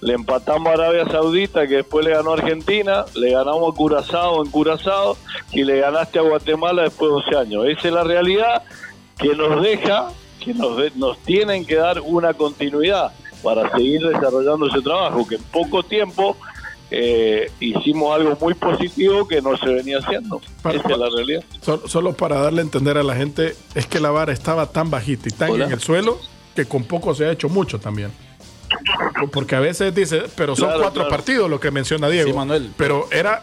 le 0.00 0.14
empatamos 0.14 0.68
a 0.68 0.72
Arabia 0.72 1.06
Saudita, 1.10 1.66
que 1.66 1.76
después 1.76 2.04
le 2.04 2.12
ganó 2.12 2.32
a 2.32 2.34
Argentina, 2.34 3.04
le 3.14 3.30
ganamos 3.30 3.72
a 3.72 3.76
Curazao 3.76 4.44
en 4.44 4.50
Curazao 4.50 5.16
y 5.52 5.64
le 5.64 5.80
ganaste 5.80 6.18
a 6.18 6.22
Guatemala 6.22 6.82
después 6.82 7.10
de 7.10 7.32
12 7.32 7.36
años. 7.36 7.66
Esa 7.66 7.88
es 7.88 7.94
la 7.94 8.04
realidad 8.04 8.62
que 9.18 9.34
nos 9.34 9.62
deja, 9.62 10.10
que 10.44 10.54
nos, 10.54 10.96
nos 10.96 11.18
tienen 11.20 11.64
que 11.64 11.76
dar 11.76 12.00
una 12.00 12.34
continuidad 12.34 13.12
para 13.42 13.70
seguir 13.72 14.06
desarrollando 14.06 14.66
ese 14.66 14.82
trabajo, 14.82 15.26
que 15.26 15.36
en 15.36 15.42
poco 15.44 15.82
tiempo 15.82 16.36
eh, 16.90 17.50
hicimos 17.58 18.14
algo 18.14 18.36
muy 18.40 18.54
positivo 18.54 19.26
que 19.26 19.40
no 19.42 19.56
se 19.56 19.66
venía 19.66 19.98
haciendo. 19.98 20.40
Esa 20.58 20.88
es 20.88 20.98
la 20.98 21.08
realidad. 21.08 21.44
Solo, 21.86 22.12
para 22.12 22.40
darle 22.40 22.60
a 22.60 22.64
entender 22.64 22.96
a 22.98 23.02
la 23.02 23.16
gente, 23.16 23.56
es 23.74 23.86
que 23.86 23.98
la 23.98 24.10
vara 24.10 24.32
estaba 24.32 24.66
tan 24.66 24.90
bajita 24.90 25.28
y 25.28 25.32
tan 25.32 25.60
en 25.60 25.72
el 25.72 25.80
suelo 25.80 26.18
que 26.54 26.64
con 26.66 26.84
poco 26.84 27.14
se 27.14 27.26
ha 27.26 27.32
hecho 27.32 27.48
mucho 27.48 27.78
también. 27.78 28.12
Porque 29.32 29.56
a 29.56 29.60
veces 29.60 29.94
dice, 29.94 30.24
pero 30.36 30.56
son 30.56 30.70
cuatro 30.80 31.08
partidos 31.08 31.48
lo 31.48 31.60
que 31.60 31.70
menciona 31.70 32.08
Diego. 32.08 32.34
Manuel. 32.34 32.72
Pero 32.76 33.08
era 33.10 33.42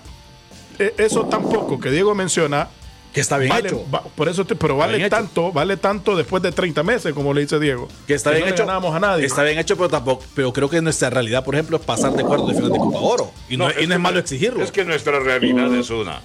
e, 0.80 0.94
eso 0.98 1.26
tampoco 1.26 1.80
que 1.80 1.92
Diego 1.92 2.16
menciona. 2.16 2.70
Que 3.14 3.22
está 3.22 3.38
bien 3.38 3.56
hecho. 3.56 3.86
por 4.16 4.28
eso 4.28 4.44
pero 4.44 4.76
vale 4.76 5.08
tanto, 5.08 5.52
vale 5.52 5.78
tanto 5.78 6.16
después 6.16 6.42
de 6.42 6.52
30 6.52 6.82
meses, 6.82 7.14
como 7.14 7.32
le 7.32 7.42
dice 7.42 7.60
Diego. 7.60 7.88
Que 8.08 8.16
está 8.16 8.32
bien 8.32 8.48
hecho. 8.48 8.68
a 8.68 9.00
nadie. 9.00 9.28
Está 9.28 9.44
bien 9.44 9.60
hecho, 9.60 9.78
pero 9.78 9.88
tampoco, 9.88 10.26
pero 10.34 10.52
creo 10.52 10.68
que 10.68 10.82
nuestra 10.82 11.12
realidad, 11.12 11.46
por 11.46 11.54
ejemplo, 11.54 11.78
es 11.78 11.84
pasar 11.84 12.14
de 12.14 12.24
cuarto 12.24 12.48
de 12.48 12.56
final 12.56 12.72
de 12.72 12.80
Copa 12.80 12.98
Oro. 12.98 13.32
Y 13.50 13.58
no, 13.58 13.70
es, 13.70 14.00
malo 14.00 14.18
exigirlo. 14.18 14.64
Es 14.64 14.72
que 14.72 14.84
nuestra 14.84 15.20
realidad 15.20 15.72
es 15.76 15.92
una. 15.92 16.22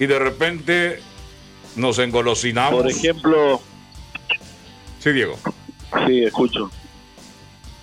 Y 0.00 0.06
de 0.06 0.18
repente 0.18 0.98
nos 1.76 2.00
engolosinamos. 2.00 2.82
Por 2.82 2.90
ejemplo. 2.90 3.60
Sí, 4.98 5.12
Diego. 5.12 5.38
Sí, 6.08 6.24
escucho. 6.24 6.68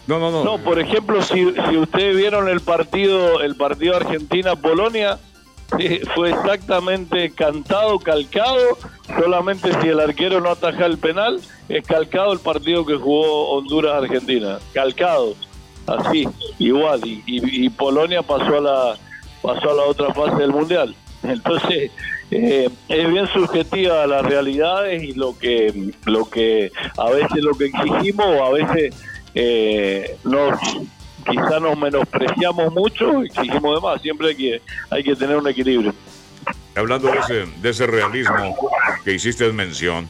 No, 0.08 0.20
no, 0.20 0.32
no. 0.32 0.44
No, 0.44 0.58
por 0.58 0.80
ejemplo, 0.80 1.22
si, 1.22 1.54
si 1.70 1.78
ustedes 1.78 2.16
vieron 2.16 2.50
el 2.50 2.60
partido, 2.62 3.42
el 3.42 3.56
partido 3.56 3.96
Argentina-Polonia, 3.96 5.20
fue 6.16 6.32
exactamente 6.32 7.32
cantado, 7.32 8.00
calcado, 8.00 8.78
solamente 9.20 9.70
si 9.82 9.88
el 9.88 10.00
arquero 10.00 10.42
no 10.42 10.50
ataja 10.50 10.86
el 10.86 10.98
penal, 10.98 11.40
es 11.70 11.86
calcado 11.86 12.34
el 12.34 12.40
partido 12.40 12.86
que 12.86 12.96
jugó 12.96 13.52
Honduras-Argentina, 13.52 14.60
calcado, 14.74 15.36
así, 15.88 16.28
igual, 16.60 17.02
y, 17.06 17.24
y, 17.26 17.70
Polonia 17.70 18.22
pasó 18.22 18.58
a 18.58 18.62
la 18.62 18.98
pasó 19.42 19.72
a 19.72 19.74
la 19.74 19.84
otra 19.84 20.14
fase 20.14 20.36
del 20.36 20.52
mundial. 20.52 20.96
Entonces 21.24 21.92
eh, 22.32 22.70
es 22.90 23.10
bien 23.10 23.28
subjetiva 23.28 24.06
las 24.08 24.24
realidades 24.24 25.04
y 25.04 25.14
lo 25.14 25.38
que 25.38 25.94
lo 26.06 26.30
que 26.30 26.72
a 26.98 27.10
veces 27.10 27.44
lo 27.44 27.54
que 27.54 27.66
exigimos 27.66 28.26
o 28.26 28.44
a 28.44 28.52
veces 28.52 28.96
eh, 29.34 30.18
nos 30.24 30.60
quizá 31.30 31.60
nos 31.60 31.78
menospreciamos 31.78 32.74
mucho 32.74 33.24
y 33.24 33.28
exigimos 33.28 33.76
de 33.76 33.82
más. 33.82 34.02
Siempre 34.02 34.30
hay 34.30 34.36
que, 34.36 34.62
hay 34.90 35.04
que 35.04 35.16
tener 35.16 35.38
un 35.38 35.48
equilibrio. 35.48 35.94
Hablando 36.76 37.12
de 37.12 37.20
ese, 37.20 37.52
de 37.62 37.70
ese 37.70 37.86
realismo 37.86 38.56
que 39.04 39.14
hiciste 39.14 39.52
mención, 39.52 40.10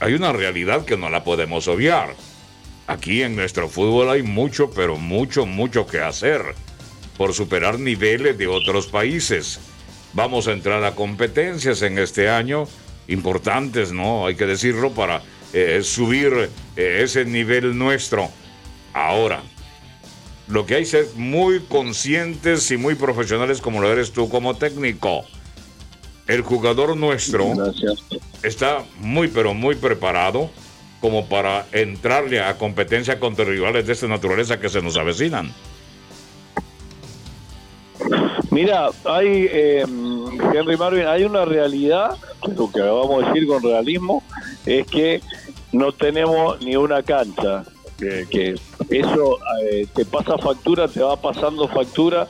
hay 0.00 0.14
una 0.14 0.32
realidad 0.32 0.84
que 0.84 0.96
no 0.96 1.10
la 1.10 1.24
podemos 1.24 1.68
obviar. 1.68 2.14
Aquí 2.86 3.22
en 3.22 3.36
nuestro 3.36 3.68
fútbol 3.68 4.10
hay 4.10 4.22
mucho, 4.22 4.70
pero 4.70 4.96
mucho, 4.96 5.46
mucho 5.46 5.86
que 5.86 6.00
hacer 6.00 6.54
por 7.16 7.32
superar 7.32 7.78
niveles 7.78 8.36
de 8.36 8.46
otros 8.46 8.86
países. 8.86 9.60
Vamos 10.12 10.48
a 10.48 10.52
entrar 10.52 10.84
a 10.84 10.94
competencias 10.94 11.82
en 11.82 11.98
este 11.98 12.28
año 12.28 12.64
importantes, 13.08 13.92
¿no? 13.92 14.26
Hay 14.26 14.34
que 14.34 14.46
decirlo 14.46 14.90
para 14.90 15.22
eh, 15.56 15.84
subir 15.84 16.50
eh, 16.76 17.00
ese 17.04 17.24
nivel 17.24 17.78
nuestro. 17.78 18.28
Ahora, 18.92 19.40
lo 20.48 20.66
que 20.66 20.74
hay 20.74 20.82
que 20.82 20.88
ser 20.88 21.06
muy 21.14 21.60
conscientes 21.60 22.70
y 22.72 22.76
muy 22.76 22.96
profesionales 22.96 23.60
como 23.60 23.80
lo 23.80 23.90
eres 23.90 24.12
tú 24.12 24.28
como 24.28 24.56
técnico. 24.56 25.24
El 26.26 26.42
jugador 26.42 26.96
nuestro 26.96 27.52
está 28.42 28.82
muy 28.98 29.28
pero 29.28 29.54
muy 29.54 29.76
preparado 29.76 30.50
como 31.00 31.28
para 31.28 31.66
entrarle 31.70 32.40
a 32.40 32.58
competencia 32.58 33.20
contra 33.20 33.44
rivales 33.44 33.86
de 33.86 33.92
esta 33.92 34.08
naturaleza 34.08 34.58
que 34.58 34.68
se 34.68 34.82
nos 34.82 34.96
avecinan. 34.96 35.52
Mira, 38.50 38.88
hay, 39.04 39.48
eh, 39.50 39.84
Henry 40.54 40.76
Marvin, 40.76 41.06
hay 41.06 41.24
una 41.24 41.44
realidad, 41.44 42.16
lo 42.56 42.70
que 42.70 42.80
vamos 42.80 43.22
a 43.22 43.26
decir 43.28 43.46
con 43.46 43.62
realismo, 43.62 44.22
es 44.64 44.86
que 44.86 45.20
no 45.74 45.90
tenemos 45.92 46.60
ni 46.62 46.76
una 46.76 47.02
cancha. 47.02 47.64
que 47.98 48.54
eso 48.90 49.38
eh, 49.62 49.86
te 49.94 50.04
pasa 50.04 50.38
factura, 50.38 50.88
te 50.88 51.00
va 51.00 51.16
pasando 51.16 51.68
factura 51.68 52.26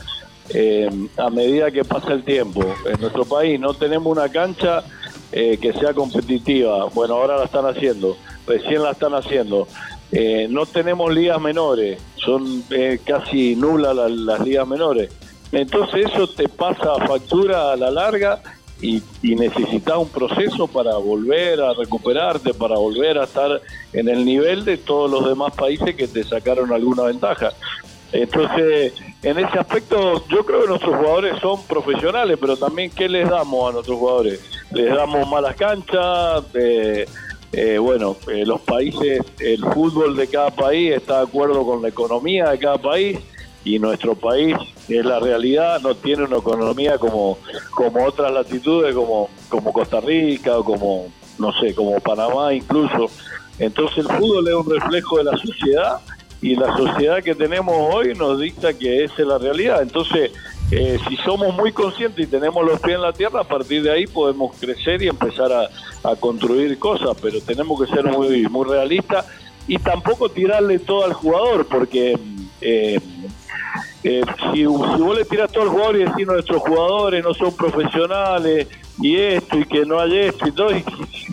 eh, 0.50 0.88
a 1.16 1.30
medida 1.30 1.70
que 1.70 1.84
pasa 1.84 2.12
el 2.12 2.24
tiempo. 2.24 2.64
En 2.86 3.00
nuestro 3.00 3.24
país 3.24 3.60
no 3.60 3.74
tenemos 3.74 4.10
una 4.10 4.30
cancha 4.30 4.82
eh, 5.30 5.58
que 5.60 5.72
sea 5.74 5.92
competitiva. 5.92 6.86
Bueno, 6.94 7.14
ahora 7.14 7.36
la 7.36 7.44
están 7.44 7.66
haciendo, 7.66 8.16
recién 8.46 8.82
la 8.82 8.92
están 8.92 9.14
haciendo. 9.14 9.68
No 10.48 10.64
tenemos 10.64 11.12
ligas 11.12 11.40
menores, 11.40 12.00
son 12.14 12.62
casi 13.04 13.56
nulas 13.56 13.96
las, 13.96 14.40
ligas 14.40 14.66
menores. 14.66 15.10
Entonces 15.50 16.06
eso 16.06 16.28
te 16.28 16.48
pasa 16.48 16.94
factura 17.04 17.72
a 17.72 17.76
la 17.76 17.90
larga 17.90 18.40
y, 18.84 19.02
y 19.22 19.34
necesitas 19.34 19.96
un 19.96 20.10
proceso 20.10 20.66
para 20.68 20.94
volver 20.96 21.58
a 21.62 21.72
recuperarte, 21.72 22.52
para 22.52 22.76
volver 22.76 23.18
a 23.18 23.24
estar 23.24 23.62
en 23.94 24.08
el 24.10 24.26
nivel 24.26 24.64
de 24.66 24.76
todos 24.76 25.10
los 25.10 25.26
demás 25.26 25.54
países 25.54 25.94
que 25.94 26.06
te 26.06 26.22
sacaron 26.22 26.70
alguna 26.70 27.04
ventaja. 27.04 27.52
Entonces, 28.12 28.92
en 29.22 29.38
ese 29.38 29.58
aspecto, 29.58 30.22
yo 30.28 30.44
creo 30.44 30.62
que 30.62 30.68
nuestros 30.68 30.96
jugadores 30.96 31.40
son 31.40 31.62
profesionales, 31.62 32.36
pero 32.38 32.58
también, 32.58 32.90
¿qué 32.90 33.08
les 33.08 33.28
damos 33.28 33.70
a 33.70 33.72
nuestros 33.72 33.98
jugadores? 33.98 34.40
Les 34.70 34.94
damos 34.94 35.26
malas 35.30 35.56
canchas, 35.56 36.44
eh, 36.54 37.78
bueno, 37.78 38.16
eh, 38.30 38.44
los 38.44 38.60
países, 38.60 39.20
el 39.38 39.64
fútbol 39.72 40.14
de 40.14 40.26
cada 40.26 40.50
país 40.50 40.92
está 40.92 41.18
de 41.18 41.22
acuerdo 41.24 41.64
con 41.64 41.80
la 41.80 41.88
economía 41.88 42.50
de 42.50 42.58
cada 42.58 42.76
país 42.76 43.18
y 43.64 43.78
nuestro 43.78 44.14
país, 44.14 44.54
es 44.88 45.04
la 45.04 45.18
realidad, 45.18 45.80
no 45.80 45.94
tiene 45.94 46.24
una 46.24 46.36
economía 46.36 46.98
como, 46.98 47.38
como 47.74 48.04
otras 48.04 48.30
latitudes, 48.32 48.94
como, 48.94 49.30
como 49.48 49.72
Costa 49.72 50.00
Rica 50.00 50.58
o 50.58 50.64
como, 50.64 51.06
no 51.38 51.52
sé, 51.60 51.74
como 51.74 51.98
Panamá 52.00 52.52
incluso. 52.52 53.10
Entonces 53.58 53.98
el 53.98 54.08
fútbol 54.08 54.48
es 54.48 54.54
un 54.54 54.70
reflejo 54.70 55.18
de 55.18 55.24
la 55.24 55.36
sociedad 55.38 56.00
y 56.42 56.56
la 56.56 56.76
sociedad 56.76 57.22
que 57.22 57.34
tenemos 57.34 57.74
hoy 57.74 58.14
nos 58.14 58.38
dicta 58.38 58.74
que 58.74 59.04
esa 59.04 59.14
es 59.22 59.26
la 59.26 59.38
realidad. 59.38 59.80
Entonces, 59.80 60.30
eh, 60.70 60.98
si 61.08 61.16
somos 61.18 61.54
muy 61.54 61.72
conscientes 61.72 62.26
y 62.26 62.30
tenemos 62.30 62.64
los 62.64 62.80
pies 62.80 62.96
en 62.96 63.02
la 63.02 63.12
tierra, 63.12 63.40
a 63.40 63.44
partir 63.44 63.82
de 63.82 63.90
ahí 63.90 64.06
podemos 64.06 64.54
crecer 64.58 65.02
y 65.02 65.08
empezar 65.08 65.50
a, 65.52 65.70
construir 66.20 66.78
cosas, 66.78 67.16
pero 67.22 67.40
tenemos 67.40 67.80
que 67.80 67.90
ser 67.90 68.04
muy, 68.04 68.42
muy 68.48 68.68
realistas 68.68 69.24
y 69.66 69.78
tampoco 69.78 70.28
tirarle 70.28 70.78
todo 70.78 71.06
al 71.06 71.14
jugador, 71.14 71.66
porque 71.66 72.18
eh, 72.60 73.00
eh, 74.04 74.22
si, 74.52 74.66
vos 74.66 75.16
le 75.16 75.24
tiras 75.24 75.50
todo 75.50 75.64
al 75.64 75.70
jugador 75.70 75.96
y 75.96 76.04
decís 76.04 76.26
nuestros 76.26 76.60
jugadores 76.60 77.24
no 77.24 77.32
son 77.32 77.56
profesionales 77.56 78.68
y 79.00 79.16
esto 79.16 79.58
y 79.58 79.64
que 79.64 79.86
no 79.86 79.98
hay 79.98 80.18
esto 80.18 80.46
y 80.46 80.52
todo, 80.52 80.70
y, 80.76 80.84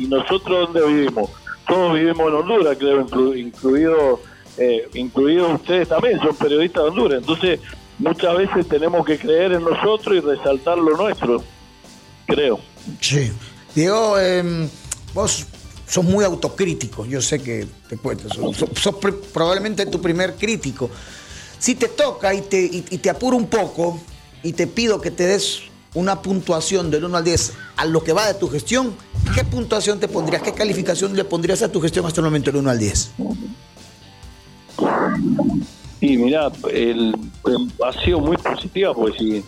nosotros 0.07 0.71
dónde 0.71 0.87
vivimos, 0.87 1.29
todos 1.67 1.93
vivimos 1.93 2.29
en 2.29 2.35
Honduras, 2.35 2.77
creo, 2.79 3.35
incluido 3.35 4.21
eh, 4.57 4.87
incluidos 4.93 5.53
ustedes 5.55 5.87
también, 5.89 6.19
son 6.19 6.35
periodistas 6.35 6.83
de 6.83 6.89
Honduras. 6.89 7.19
Entonces, 7.19 7.59
muchas 7.99 8.37
veces 8.37 8.67
tenemos 8.67 9.05
que 9.05 9.17
creer 9.17 9.53
en 9.53 9.63
nosotros 9.63 10.15
y 10.15 10.19
resaltar 10.19 10.77
lo 10.77 10.95
nuestro, 10.95 11.43
creo. 12.25 12.59
Sí. 12.99 13.31
Diego, 13.75 14.17
em, 14.19 14.67
vos 15.13 15.45
sos 15.87 16.03
muy 16.03 16.23
autocrítico, 16.23 17.05
yo 17.05 17.21
sé 17.21 17.41
que 17.41 17.67
te 17.89 17.97
puedes, 17.97 18.23
sos, 18.33 18.95
probablemente 19.33 19.85
tu 19.85 20.01
primer 20.01 20.35
crítico. 20.35 20.89
Si 21.61 21.75
te 21.75 21.87
toca 21.87 22.33
y 22.33 22.41
te, 22.41 22.59
y, 22.59 22.81
te 22.81 23.07
apuro 23.11 23.37
un 23.37 23.45
poco 23.45 23.99
y 24.41 24.53
te 24.53 24.65
pido 24.65 24.99
que 24.99 25.11
te 25.11 25.27
des 25.27 25.61
una 25.93 26.23
puntuación 26.23 26.89
del 26.89 27.05
1 27.05 27.17
al 27.17 27.23
10 27.23 27.53
a 27.77 27.85
lo 27.85 28.03
que 28.03 28.13
va 28.13 28.25
de 28.25 28.33
tu 28.33 28.49
gestión, 28.49 28.95
¿qué 29.35 29.43
puntuación 29.43 29.99
te 29.99 30.07
pondrías? 30.07 30.41
¿Qué 30.41 30.53
calificación 30.53 31.15
le 31.15 31.23
pondrías 31.23 31.61
a 31.61 31.71
tu 31.71 31.79
gestión 31.79 32.03
hasta 32.07 32.19
el 32.19 32.25
momento 32.25 32.51
del 32.51 32.61
1 32.61 32.69
al 32.71 32.79
10? 32.79 33.11
Y 35.99 36.17
mira, 36.17 36.51
el, 36.73 37.15
ha 37.85 38.03
sido 38.03 38.21
muy 38.21 38.37
positiva, 38.37 38.95
porque 38.95 39.19
si, 39.19 39.43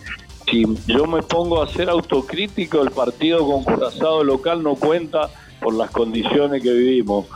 si 0.48 0.64
yo 0.86 1.06
me 1.06 1.20
pongo 1.20 1.64
a 1.64 1.72
ser 1.72 1.90
autocrítico, 1.90 2.80
el 2.80 2.92
partido 2.92 3.44
con 3.44 3.64
Curazao 3.64 4.22
local 4.22 4.62
no 4.62 4.76
cuenta 4.76 5.30
por 5.60 5.74
las 5.74 5.90
condiciones 5.90 6.62
que 6.62 6.70
vivimos. 6.70 7.26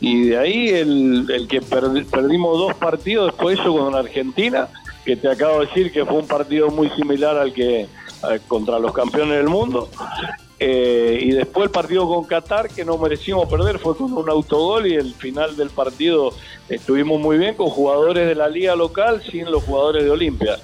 Y 0.00 0.28
de 0.28 0.38
ahí 0.38 0.68
el, 0.68 1.28
el 1.30 1.48
que 1.48 1.60
perdimos 1.60 2.58
dos 2.58 2.74
partidos, 2.74 3.26
después 3.26 3.58
eso 3.58 3.76
con 3.76 3.94
Argentina, 3.94 4.68
que 5.04 5.16
te 5.16 5.28
acabo 5.28 5.60
de 5.60 5.66
decir 5.66 5.92
que 5.92 6.04
fue 6.04 6.18
un 6.18 6.26
partido 6.26 6.70
muy 6.70 6.88
similar 6.90 7.36
al 7.36 7.52
que 7.52 7.88
contra 8.46 8.78
los 8.78 8.92
campeones 8.92 9.38
del 9.38 9.48
mundo. 9.48 9.88
Eh, 10.60 11.20
y 11.22 11.30
después 11.30 11.66
el 11.66 11.70
partido 11.70 12.08
con 12.08 12.24
Qatar, 12.24 12.68
que 12.68 12.84
no 12.84 12.98
merecimos 12.98 13.48
perder, 13.48 13.78
fue 13.78 13.96
con 13.96 14.12
un 14.12 14.28
autogol 14.28 14.86
y 14.86 14.94
el 14.94 15.14
final 15.14 15.56
del 15.56 15.70
partido 15.70 16.32
estuvimos 16.68 17.20
muy 17.20 17.38
bien 17.38 17.54
con 17.54 17.68
jugadores 17.68 18.26
de 18.26 18.34
la 18.34 18.48
liga 18.48 18.74
local 18.74 19.22
sin 19.30 19.50
los 19.50 19.62
jugadores 19.62 20.04
de 20.04 20.10
Olimpia. 20.10 20.58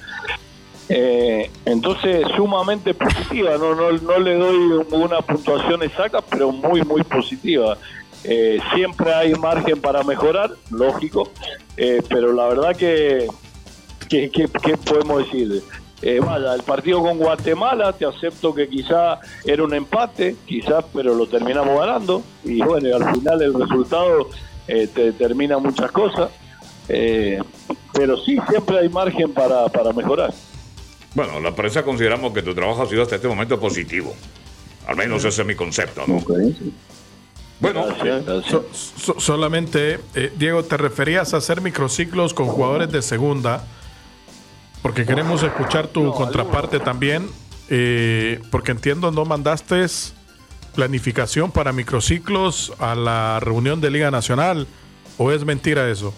Eh, 0.88 1.50
entonces, 1.64 2.26
sumamente 2.36 2.92
positiva, 2.92 3.56
no, 3.56 3.74
no, 3.74 3.92
no 3.92 4.18
le 4.18 4.34
doy 4.34 4.84
una 4.90 5.22
puntuación 5.22 5.82
exacta, 5.82 6.20
pero 6.20 6.50
muy, 6.52 6.82
muy 6.82 7.02
positiva. 7.04 7.78
Eh, 8.24 8.58
siempre 8.74 9.12
hay 9.12 9.34
margen 9.34 9.80
para 9.80 10.02
mejorar, 10.02 10.50
lógico, 10.70 11.30
pero 12.08 12.32
la 12.32 12.48
verdad 12.48 12.76
que, 12.76 13.28
que, 14.08 14.30
que 14.30 14.76
podemos 14.78 15.24
decir? 15.24 15.62
eh, 16.04 16.20
vaya, 16.20 16.54
el 16.54 16.62
partido 16.62 17.00
con 17.00 17.16
Guatemala, 17.16 17.94
te 17.94 18.04
acepto 18.04 18.54
que 18.54 18.68
quizá 18.68 19.20
era 19.42 19.64
un 19.64 19.72
empate, 19.72 20.36
quizás, 20.44 20.84
pero 20.92 21.14
lo 21.14 21.26
terminamos 21.26 21.80
ganando. 21.80 22.22
Y 22.44 22.60
bueno, 22.60 22.94
al 22.94 23.14
final 23.14 23.40
el 23.40 23.54
resultado 23.54 24.28
eh, 24.68 24.86
te 24.94 25.04
determina 25.12 25.56
muchas 25.56 25.90
cosas. 25.92 26.30
Eh, 26.90 27.38
pero 27.94 28.18
sí, 28.18 28.36
siempre 28.50 28.80
hay 28.80 28.90
margen 28.90 29.32
para, 29.32 29.70
mejorar. 29.96 30.34
Bueno, 31.14 31.40
la 31.40 31.54
prensa 31.54 31.82
consideramos 31.82 32.34
que 32.34 32.42
tu 32.42 32.54
trabajo 32.54 32.82
ha 32.82 32.86
sido 32.86 33.02
hasta 33.02 33.16
este 33.16 33.28
momento 33.28 33.58
positivo. 33.58 34.14
Al 34.86 34.96
menos 34.96 35.24
ese 35.24 35.40
es 35.40 35.48
mi 35.48 35.54
concepto, 35.54 36.02
¿no? 36.06 36.22
Bueno, 37.60 37.84
solamente, 39.18 40.00
eh, 40.14 40.32
Diego, 40.36 40.64
te 40.64 40.76
referías 40.76 41.34
a 41.34 41.38
hacer 41.38 41.60
microciclos 41.60 42.34
con 42.34 42.46
jugadores 42.46 42.90
de 42.90 43.00
segunda 43.00 43.64
porque 44.84 45.06
queremos 45.06 45.42
escuchar 45.42 45.86
tu 45.86 46.12
contraparte 46.12 46.78
también, 46.78 47.26
eh, 47.70 48.38
porque 48.50 48.72
entiendo 48.72 49.10
no 49.10 49.24
mandaste 49.24 49.86
planificación 50.74 51.50
para 51.50 51.72
microciclos 51.72 52.70
a 52.78 52.94
la 52.94 53.40
reunión 53.40 53.80
de 53.80 53.90
Liga 53.90 54.10
Nacional, 54.10 54.66
¿o 55.16 55.32
es 55.32 55.42
mentira 55.42 55.88
eso? 55.88 56.12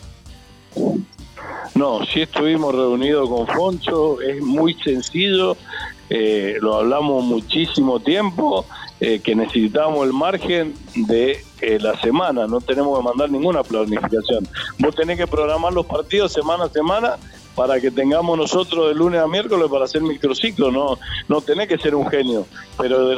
No, 1.76 2.04
sí 2.06 2.22
estuvimos 2.22 2.74
reunidos 2.74 3.28
con 3.28 3.46
Foncho, 3.46 4.20
es 4.20 4.42
muy 4.42 4.74
sencillo, 4.82 5.56
eh, 6.10 6.56
lo 6.60 6.74
hablamos 6.74 7.22
muchísimo 7.22 8.00
tiempo, 8.00 8.66
eh, 9.00 9.20
que 9.20 9.34
necesitamos 9.34 10.06
el 10.06 10.12
margen 10.12 10.74
de 10.94 11.44
la 11.80 11.98
semana, 12.00 12.46
no 12.46 12.60
tenemos 12.60 12.98
que 12.98 13.04
mandar 13.04 13.30
ninguna 13.30 13.62
planificación. 13.62 14.46
Vos 14.78 14.94
tenés 14.94 15.16
que 15.18 15.26
programar 15.26 15.72
los 15.72 15.86
partidos 15.86 16.32
semana 16.32 16.64
a 16.64 16.68
semana 16.68 17.16
para 17.56 17.80
que 17.80 17.90
tengamos 17.90 18.36
nosotros 18.36 18.88
de 18.88 18.94
lunes 18.94 19.20
a 19.20 19.26
miércoles 19.26 19.68
para 19.70 19.86
hacer 19.86 20.02
microciclo, 20.02 20.70
no, 20.70 20.98
no 21.28 21.40
tenés 21.40 21.66
que 21.68 21.78
ser 21.78 21.94
un 21.94 22.06
genio, 22.08 22.46
pero 22.76 23.08
de 23.08 23.16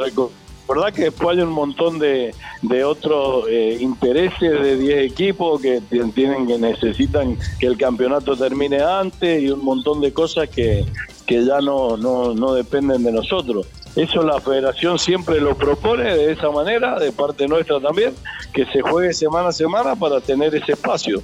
verdad 0.69 0.93
que 0.93 1.03
después 1.03 1.37
hay 1.37 1.43
un 1.43 1.51
montón 1.51 1.99
de, 1.99 2.33
de 2.61 2.83
otros 2.83 3.45
eh, 3.49 3.77
intereses 3.81 4.61
de 4.61 4.77
10 4.77 5.11
equipos 5.11 5.61
que 5.61 5.81
tienen 6.13 6.47
que 6.47 6.57
necesitan 6.57 7.37
que 7.59 7.67
el 7.67 7.77
campeonato 7.77 8.37
termine 8.37 8.81
antes 8.81 9.43
y 9.43 9.49
un 9.49 9.63
montón 9.63 9.99
de 9.99 10.13
cosas 10.13 10.47
que, 10.47 10.85
que 11.25 11.43
ya 11.43 11.59
no, 11.59 11.97
no, 11.97 12.33
no 12.33 12.53
dependen 12.53 13.03
de 13.03 13.11
nosotros. 13.11 13.67
Eso 13.95 14.21
la 14.23 14.39
federación 14.39 14.99
siempre 14.99 15.41
lo 15.41 15.57
propone 15.57 16.03
de 16.03 16.31
esa 16.31 16.49
manera, 16.51 16.99
de 16.99 17.11
parte 17.11 17.47
nuestra 17.47 17.79
también, 17.79 18.13
que 18.53 18.65
se 18.67 18.81
juegue 18.81 19.13
semana 19.13 19.49
a 19.49 19.51
semana 19.51 19.95
para 19.95 20.21
tener 20.21 20.53
ese 20.55 20.73
espacio. 20.73 21.21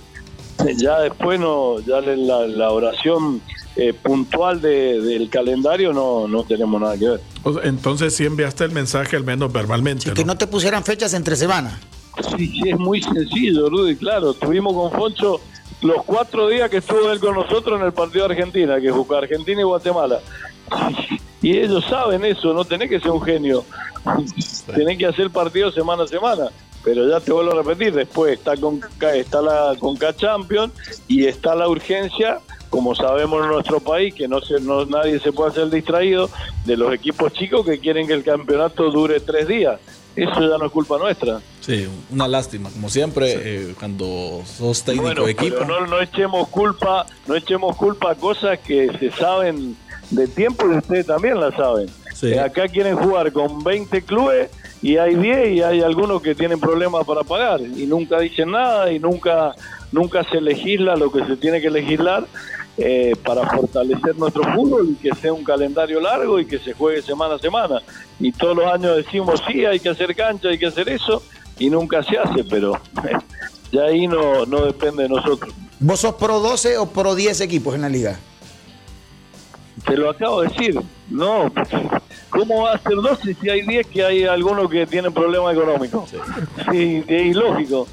ya 0.78 0.99
después 0.99 1.39
no, 1.39 1.80
ya 1.80 2.01
la, 2.01 2.47
la 2.47 2.71
oración 2.71 3.41
eh, 3.78 3.93
puntual 3.93 4.62
del 4.62 5.30
calendario 5.30 5.91
no, 5.91 6.30
no 6.30 6.43
tenemos 6.43 6.80
nada 6.80 6.97
que 6.97 7.10
ver. 7.10 7.21
Entonces 7.63 8.15
sí 8.15 8.25
enviaste 8.25 8.63
el 8.63 8.71
mensaje 8.71 9.17
al 9.17 9.25
menos 9.25 9.51
verbalmente. 9.51 10.13
Que 10.13 10.23
no 10.23 10.38
te 10.38 10.47
pusieran 10.47 10.84
fechas 10.84 11.13
entre 11.13 11.36
semana. 11.36 11.80
Sí, 12.38 12.47
sí, 12.47 12.69
es 12.69 12.80
muy 12.80 13.01
sencillo, 13.01 13.69
Rudy, 13.69 13.97
claro. 13.97 14.32
Estuvimos 14.32 14.73
con 14.73 14.91
Foncho 14.91 15.41
los 15.82 16.04
cuatro 16.06 16.47
días 16.47 16.69
que 16.69 16.78
estuvo 16.78 17.12
él 17.12 17.19
con 17.19 17.36
nosotros 17.36 17.80
en 17.80 17.86
el 17.86 17.91
partido 17.91 18.25
de 18.28 18.34
Argentina, 18.36 18.80
que 18.80 18.91
jugó 18.91 19.17
Argentina 19.17 19.60
y 19.60 19.65
Guatemala. 19.65 20.21
Y 21.41 21.58
ellos 21.58 21.86
saben 21.86 22.26
eso, 22.26 22.54
no 22.54 22.65
tenés 22.65 22.89
que 22.89 23.00
ser 23.00 23.12
un 23.12 23.21
genio. 23.21 23.63
Tenés 24.74 24.98
que 24.98 25.06
hacer 25.06 25.30
partido 25.30 25.71
semana 25.71 26.04
a 26.04 26.08
semana 26.08 26.50
pero 26.84 27.10
ya 27.10 27.19
te 27.19 27.32
vuelvo 27.32 27.52
a 27.52 27.63
repetir, 27.63 27.95
después 27.95 28.38
está 28.38 28.56
con 28.56 28.80
está 29.15 29.41
la 29.41 29.76
Conca 29.80 30.15
Champions 30.15 30.71
y 31.08 31.26
está 31.26 31.56
la 31.56 31.67
urgencia 31.67 32.39
como 32.69 32.93
sabemos 32.93 33.41
en 33.43 33.52
nuestro 33.52 33.80
país, 33.80 34.13
que 34.13 34.28
no, 34.28 34.41
se, 34.41 34.60
no 34.60 34.86
nadie 34.86 35.19
se 35.19 35.32
puede 35.32 35.52
hacer 35.52 35.69
distraído 35.69 36.30
de 36.65 36.76
los 36.76 36.93
equipos 36.93 37.32
chicos 37.32 37.65
que 37.65 37.80
quieren 37.80 38.06
que 38.06 38.13
el 38.13 38.24
campeonato 38.24 38.91
dure 38.91 39.21
tres 39.21 39.48
días. 39.48 39.80
Eso 40.13 40.41
ya 40.41 40.58
no 40.58 40.65
es 40.65 40.71
culpa 40.71 40.98
nuestra. 40.98 41.41
Sí, 41.62 41.88
una 42.10 42.28
lástima, 42.28 42.69
como 42.69 42.89
siempre, 42.89 43.34
eh, 43.36 43.76
cuando 43.78 44.41
sos 44.45 44.84
técnico 44.84 45.26
de 45.26 45.32
equipo. 45.32 45.56
Pero 45.60 45.65
no, 45.65 45.88
no 45.88 46.02
echemos 46.02 46.48
culpa, 46.50 47.06
no 47.28 47.36
echemos 47.36 47.76
culpa 47.78 48.12
a 48.12 48.15
cosas 48.15 48.60
que 48.60 48.89
se 48.98 49.10
saben 49.12 49.78
de 50.15 50.28
tiempo 50.28 50.65
y 50.71 50.78
ustedes 50.78 51.06
también 51.06 51.39
la 51.39 51.51
saben. 51.51 51.88
Eh, 52.21 52.39
acá 52.39 52.67
quieren 52.67 52.95
jugar 52.95 53.32
con 53.32 53.63
20 53.63 54.01
clubes 54.04 54.49
y 54.82 54.97
hay 54.97 55.15
10 55.15 55.49
y 55.49 55.62
hay 55.62 55.82
algunos 55.82 56.21
que 56.21 56.34
tienen 56.34 56.60
problemas 56.60 57.06
para 57.06 57.23
pagar 57.23 57.60
y 57.62 57.86
nunca 57.86 58.19
dicen 58.19 58.51
nada 58.51 58.91
y 58.91 58.99
nunca 58.99 59.54
nunca 59.91 60.23
se 60.23 60.41
legisla 60.41 60.95
lo 60.95 61.12
que 61.12 61.25
se 61.25 61.38
tiene 61.38 61.62
que 61.62 61.69
legislar 61.69 62.25
eh, 62.78 63.13
para 63.23 63.49
fortalecer 63.49 64.17
nuestro 64.17 64.43
fútbol 64.54 64.89
y 64.91 64.95
que 64.95 65.15
sea 65.15 65.32
un 65.32 65.43
calendario 65.43 66.01
largo 66.01 66.39
y 66.39 66.45
que 66.45 66.60
se 66.60 66.73
juegue 66.73 67.01
semana 67.01 67.36
a 67.36 67.39
semana. 67.39 67.82
Y 68.19 68.34
todos 68.34 68.58
los 68.58 68.65
años 68.65 68.97
decimos, 68.97 69.41
sí, 69.47 69.65
hay 69.65 69.80
que 69.80 69.89
hacer 69.89 70.13
cancha, 70.13 70.49
hay 70.49 70.58
que 70.58 70.65
hacer 70.65 70.89
eso, 70.89 71.23
y 71.58 71.69
nunca 71.69 72.04
se 72.04 72.17
hace, 72.17 72.43
pero 72.43 72.78
ya 73.71 73.84
ahí 73.84 74.08
no, 74.08 74.45
no 74.45 74.65
depende 74.65 75.04
de 75.04 75.10
nosotros. 75.10 75.54
¿Vos 75.80 76.01
sos 76.01 76.15
pro 76.15 76.39
12 76.39 76.78
o 76.78 76.88
pro 76.88 77.15
10 77.15 77.39
equipos 77.41 77.75
en 77.75 77.82
la 77.82 77.89
liga? 77.89 78.19
Te 79.84 79.98
lo 79.98 80.10
acabo 80.10 80.42
de 80.42 80.48
decir, 80.48 80.80
no, 81.10 81.52
¿cómo 82.30 82.64
va 82.64 82.74
a 82.74 82.78
ser 82.78 82.96
12 82.96 83.36
si 83.36 83.50
hay 83.50 83.62
10 83.62 83.88
que 83.88 84.06
hay 84.06 84.24
algunos 84.24 84.70
que 84.70 84.88
tienen 84.88 85.14
problemas 85.14 85.54
económicos? 85.54 86.10
Sí, 86.72 87.04
es 87.08 87.26
ilógico, 87.26 87.88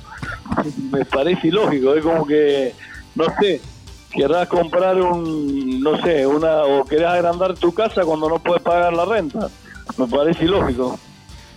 me 0.90 1.04
parece 1.04 1.48
ilógico, 1.48 1.94
es 1.94 2.04
como 2.04 2.24
que, 2.24 2.72
no 3.16 3.24
sé, 3.40 3.60
querrás 4.10 4.48
comprar 4.48 5.00
un, 5.00 5.80
no 5.80 6.00
sé, 6.02 6.26
una 6.26 6.62
o 6.62 6.84
querés 6.84 7.08
agrandar 7.08 7.54
tu 7.54 7.74
casa 7.74 8.04
cuando 8.04 8.28
no 8.28 8.38
puedes 8.38 8.62
pagar 8.62 8.92
la 8.92 9.04
renta. 9.04 9.48
Me 9.96 10.06
parece 10.06 10.44
ilógico. 10.44 10.98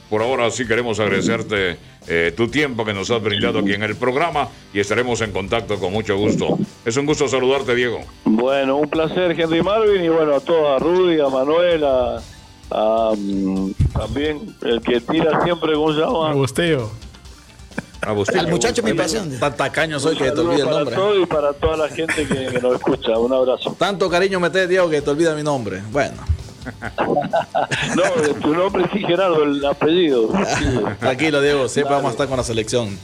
Por 0.10 0.22
ahora 0.22 0.50
sí 0.52 0.68
queremos 0.68 1.00
agradecerte 1.00 1.78
eh, 2.08 2.34
tu 2.36 2.48
tiempo 2.48 2.86
que 2.86 2.94
nos 2.94 3.10
has 3.10 3.22
brindado 3.22 3.60
aquí 3.60 3.74
en 3.74 3.84
el 3.84 3.96
programa 3.96 4.50
y 4.74 4.80
estaremos 4.80 5.22
en 5.22 5.32
contacto 5.32 5.80
con 5.80 5.91
mucho 5.91 6.15
gusto. 6.18 6.60
Es 6.86 6.96
un 6.98 7.06
gusto 7.06 7.28
saludarte, 7.28 7.74
Diego. 7.74 8.02
Bueno, 8.26 8.78
un 8.78 8.89
placer, 8.89 9.39
Henry 9.39 9.63
Marvin, 9.63 10.04
y 10.04 10.10
bueno, 10.10 10.36
a 10.36 10.39
todos, 10.39 10.76
a 10.76 10.84
Rudy, 10.84 11.20
a 11.20 11.30
Manuel, 11.30 11.84
a, 11.84 12.22
mm, 13.18 13.72
también 13.94 14.56
el 14.62 14.82
que 14.82 15.02
tira 15.02 15.44
siempre, 15.44 15.74
¿cómo 15.74 15.94
se 15.94 16.00
llama? 16.00 16.30
Agusteo. 16.30 16.91
El 18.34 18.48
muchacho 18.48 18.84
mi 18.84 18.94
pasión. 18.94 19.39
Tan 19.39 19.56
tacaño 19.56 20.00
soy 20.00 20.15
que 20.15 20.32
te 20.32 20.39
olvida 20.39 20.63
el 20.63 20.70
nombre. 20.70 20.96
Para 20.96 20.96
todo 20.96 21.20
y 21.20 21.26
para 21.26 21.54
toda 21.54 21.78
la 21.78 21.89
gente 21.89 22.28
que, 22.28 22.60
nos 22.62 22.76
escucha. 22.76 23.18
Un 23.18 23.34
abrazo. 23.34 23.76
Tanto 23.80 24.10
cariño 24.10 24.39
me 24.39 24.50
te 24.50 24.68
Diego, 24.68 24.89
que 24.89 25.02
te 25.02 25.10
olvida 25.10 25.34
mi 25.34 25.44
nombre. 25.44 25.82
Bueno. 25.91 26.35
No, 27.95 28.34
tu 28.41 28.54
nombre 28.54 28.86
sí, 28.93 28.99
Gerardo, 28.99 29.43
el 29.43 29.65
apellido. 29.65 30.30
Tranquilo, 30.99 31.41
Diego, 31.41 31.67
siempre 31.67 31.95
vamos 31.95 32.10
a 32.10 32.12
estar 32.12 32.28
con 32.28 32.38
la 32.38 32.43
selección. 32.43 32.97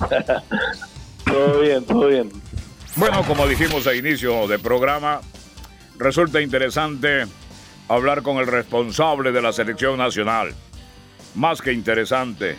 todo 1.26 1.60
bien, 1.60 1.86
todo 1.86 2.08
bien. 2.08 2.32
Bueno, 2.96 3.24
como 3.24 3.48
dijimos 3.48 3.88
a 3.88 3.96
inicio 3.96 4.48
del 4.48 4.60
programa, 4.60 5.22
resulta 5.98 6.42
interesante 6.42 7.26
hablar 7.88 8.22
con 8.22 8.38
el 8.38 8.48
responsable 8.48 9.32
de 9.32 9.42
la 9.42 9.54
selección 9.54 9.98
nacional. 9.98 10.54
Más 11.36 11.62
que 11.62 11.72
interesante 11.72 12.58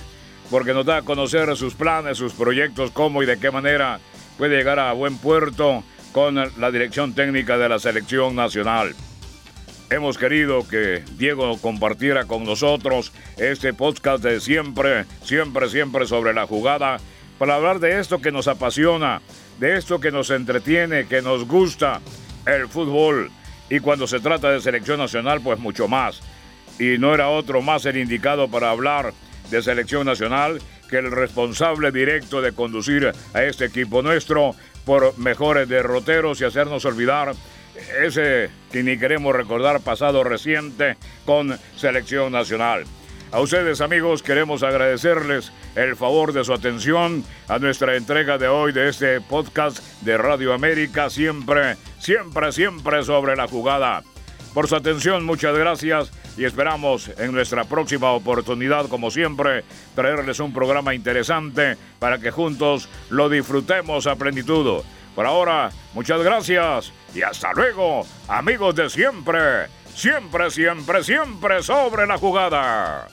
porque 0.52 0.74
nos 0.74 0.84
da 0.84 0.98
a 0.98 1.02
conocer 1.02 1.56
sus 1.56 1.74
planes, 1.74 2.18
sus 2.18 2.34
proyectos, 2.34 2.90
cómo 2.90 3.22
y 3.22 3.26
de 3.26 3.38
qué 3.38 3.50
manera 3.50 3.98
puede 4.36 4.54
llegar 4.54 4.78
a 4.78 4.92
buen 4.92 5.16
puerto 5.16 5.82
con 6.12 6.34
la 6.34 6.70
dirección 6.70 7.14
técnica 7.14 7.56
de 7.56 7.70
la 7.70 7.78
selección 7.78 8.36
nacional. 8.36 8.94
Hemos 9.92 10.16
querido 10.16 10.66
que 10.66 11.04
Diego 11.18 11.58
compartiera 11.58 12.24
con 12.24 12.44
nosotros 12.44 13.12
este 13.36 13.74
podcast 13.74 14.24
de 14.24 14.40
siempre, 14.40 15.04
siempre, 15.22 15.68
siempre 15.68 16.06
sobre 16.06 16.32
la 16.32 16.46
jugada, 16.46 16.96
para 17.38 17.56
hablar 17.56 17.78
de 17.78 18.00
esto 18.00 18.18
que 18.18 18.32
nos 18.32 18.48
apasiona, 18.48 19.20
de 19.60 19.76
esto 19.76 20.00
que 20.00 20.10
nos 20.10 20.30
entretiene, 20.30 21.06
que 21.06 21.20
nos 21.20 21.46
gusta, 21.46 22.00
el 22.46 22.68
fútbol. 22.68 23.30
Y 23.68 23.80
cuando 23.80 24.06
se 24.06 24.20
trata 24.20 24.50
de 24.50 24.62
selección 24.62 24.98
nacional, 24.98 25.42
pues 25.42 25.58
mucho 25.58 25.88
más. 25.88 26.22
Y 26.78 26.96
no 26.96 27.12
era 27.12 27.28
otro 27.28 27.60
más 27.60 27.84
el 27.84 27.98
indicado 27.98 28.48
para 28.48 28.70
hablar 28.70 29.12
de 29.50 29.62
selección 29.62 30.06
nacional 30.06 30.62
que 30.88 30.96
el 30.96 31.10
responsable 31.10 31.92
directo 31.92 32.40
de 32.40 32.52
conducir 32.52 33.12
a 33.34 33.42
este 33.42 33.66
equipo 33.66 34.00
nuestro 34.00 34.54
por 34.86 35.18
mejores 35.18 35.68
derroteros 35.68 36.40
y 36.40 36.44
hacernos 36.44 36.86
olvidar 36.86 37.34
ese 38.02 38.50
que 38.70 38.82
ni 38.82 38.98
queremos 38.98 39.34
recordar 39.34 39.80
pasado 39.80 40.24
reciente 40.24 40.96
con 41.24 41.58
selección 41.76 42.32
nacional. 42.32 42.84
A 43.32 43.40
ustedes 43.40 43.80
amigos 43.80 44.22
queremos 44.22 44.62
agradecerles 44.62 45.52
el 45.74 45.96
favor 45.96 46.34
de 46.34 46.44
su 46.44 46.52
atención 46.52 47.24
a 47.48 47.58
nuestra 47.58 47.96
entrega 47.96 48.36
de 48.36 48.46
hoy 48.46 48.72
de 48.72 48.90
este 48.90 49.22
podcast 49.22 49.78
de 50.02 50.18
Radio 50.18 50.52
América, 50.52 51.08
siempre, 51.08 51.76
siempre, 51.98 52.52
siempre 52.52 53.02
sobre 53.04 53.34
la 53.34 53.48
jugada. 53.48 54.02
Por 54.52 54.68
su 54.68 54.76
atención, 54.76 55.24
muchas 55.24 55.56
gracias 55.56 56.12
y 56.36 56.44
esperamos 56.44 57.10
en 57.16 57.32
nuestra 57.32 57.64
próxima 57.64 58.12
oportunidad, 58.12 58.86
como 58.88 59.10
siempre, 59.10 59.64
traerles 59.94 60.40
un 60.40 60.52
programa 60.52 60.94
interesante 60.94 61.78
para 61.98 62.18
que 62.18 62.30
juntos 62.30 62.90
lo 63.08 63.30
disfrutemos 63.30 64.06
a 64.06 64.16
plenitud. 64.16 64.82
Por 65.14 65.26
ahora, 65.26 65.70
muchas 65.92 66.22
gracias 66.22 66.92
y 67.14 67.22
hasta 67.22 67.52
luego, 67.52 68.06
amigos 68.28 68.74
de 68.74 68.88
siempre, 68.88 69.66
siempre, 69.94 70.50
siempre, 70.50 71.04
siempre 71.04 71.62
sobre 71.62 72.06
la 72.06 72.16
jugada. 72.16 73.08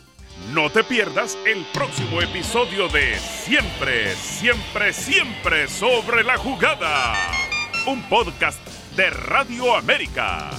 No 0.53 0.69
te 0.71 0.83
pierdas 0.83 1.37
el 1.45 1.65
próximo 1.73 2.21
episodio 2.21 2.87
de 2.87 3.17
Siempre, 3.17 4.15
siempre, 4.15 4.93
siempre 4.93 5.67
sobre 5.67 6.23
la 6.23 6.37
jugada. 6.37 7.13
Un 7.85 8.01
podcast 8.03 8.59
de 8.95 9.09
Radio 9.09 9.75
América. 9.75 10.49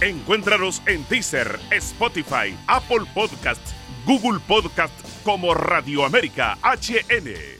Encuéntranos 0.00 0.82
en 0.86 1.06
Deezer, 1.08 1.58
Spotify, 1.70 2.56
Apple 2.66 3.06
Podcasts, 3.14 3.74
Google 4.04 4.40
Podcasts 4.46 5.22
como 5.24 5.54
Radio 5.54 6.04
América 6.04 6.58
HN. 6.62 7.57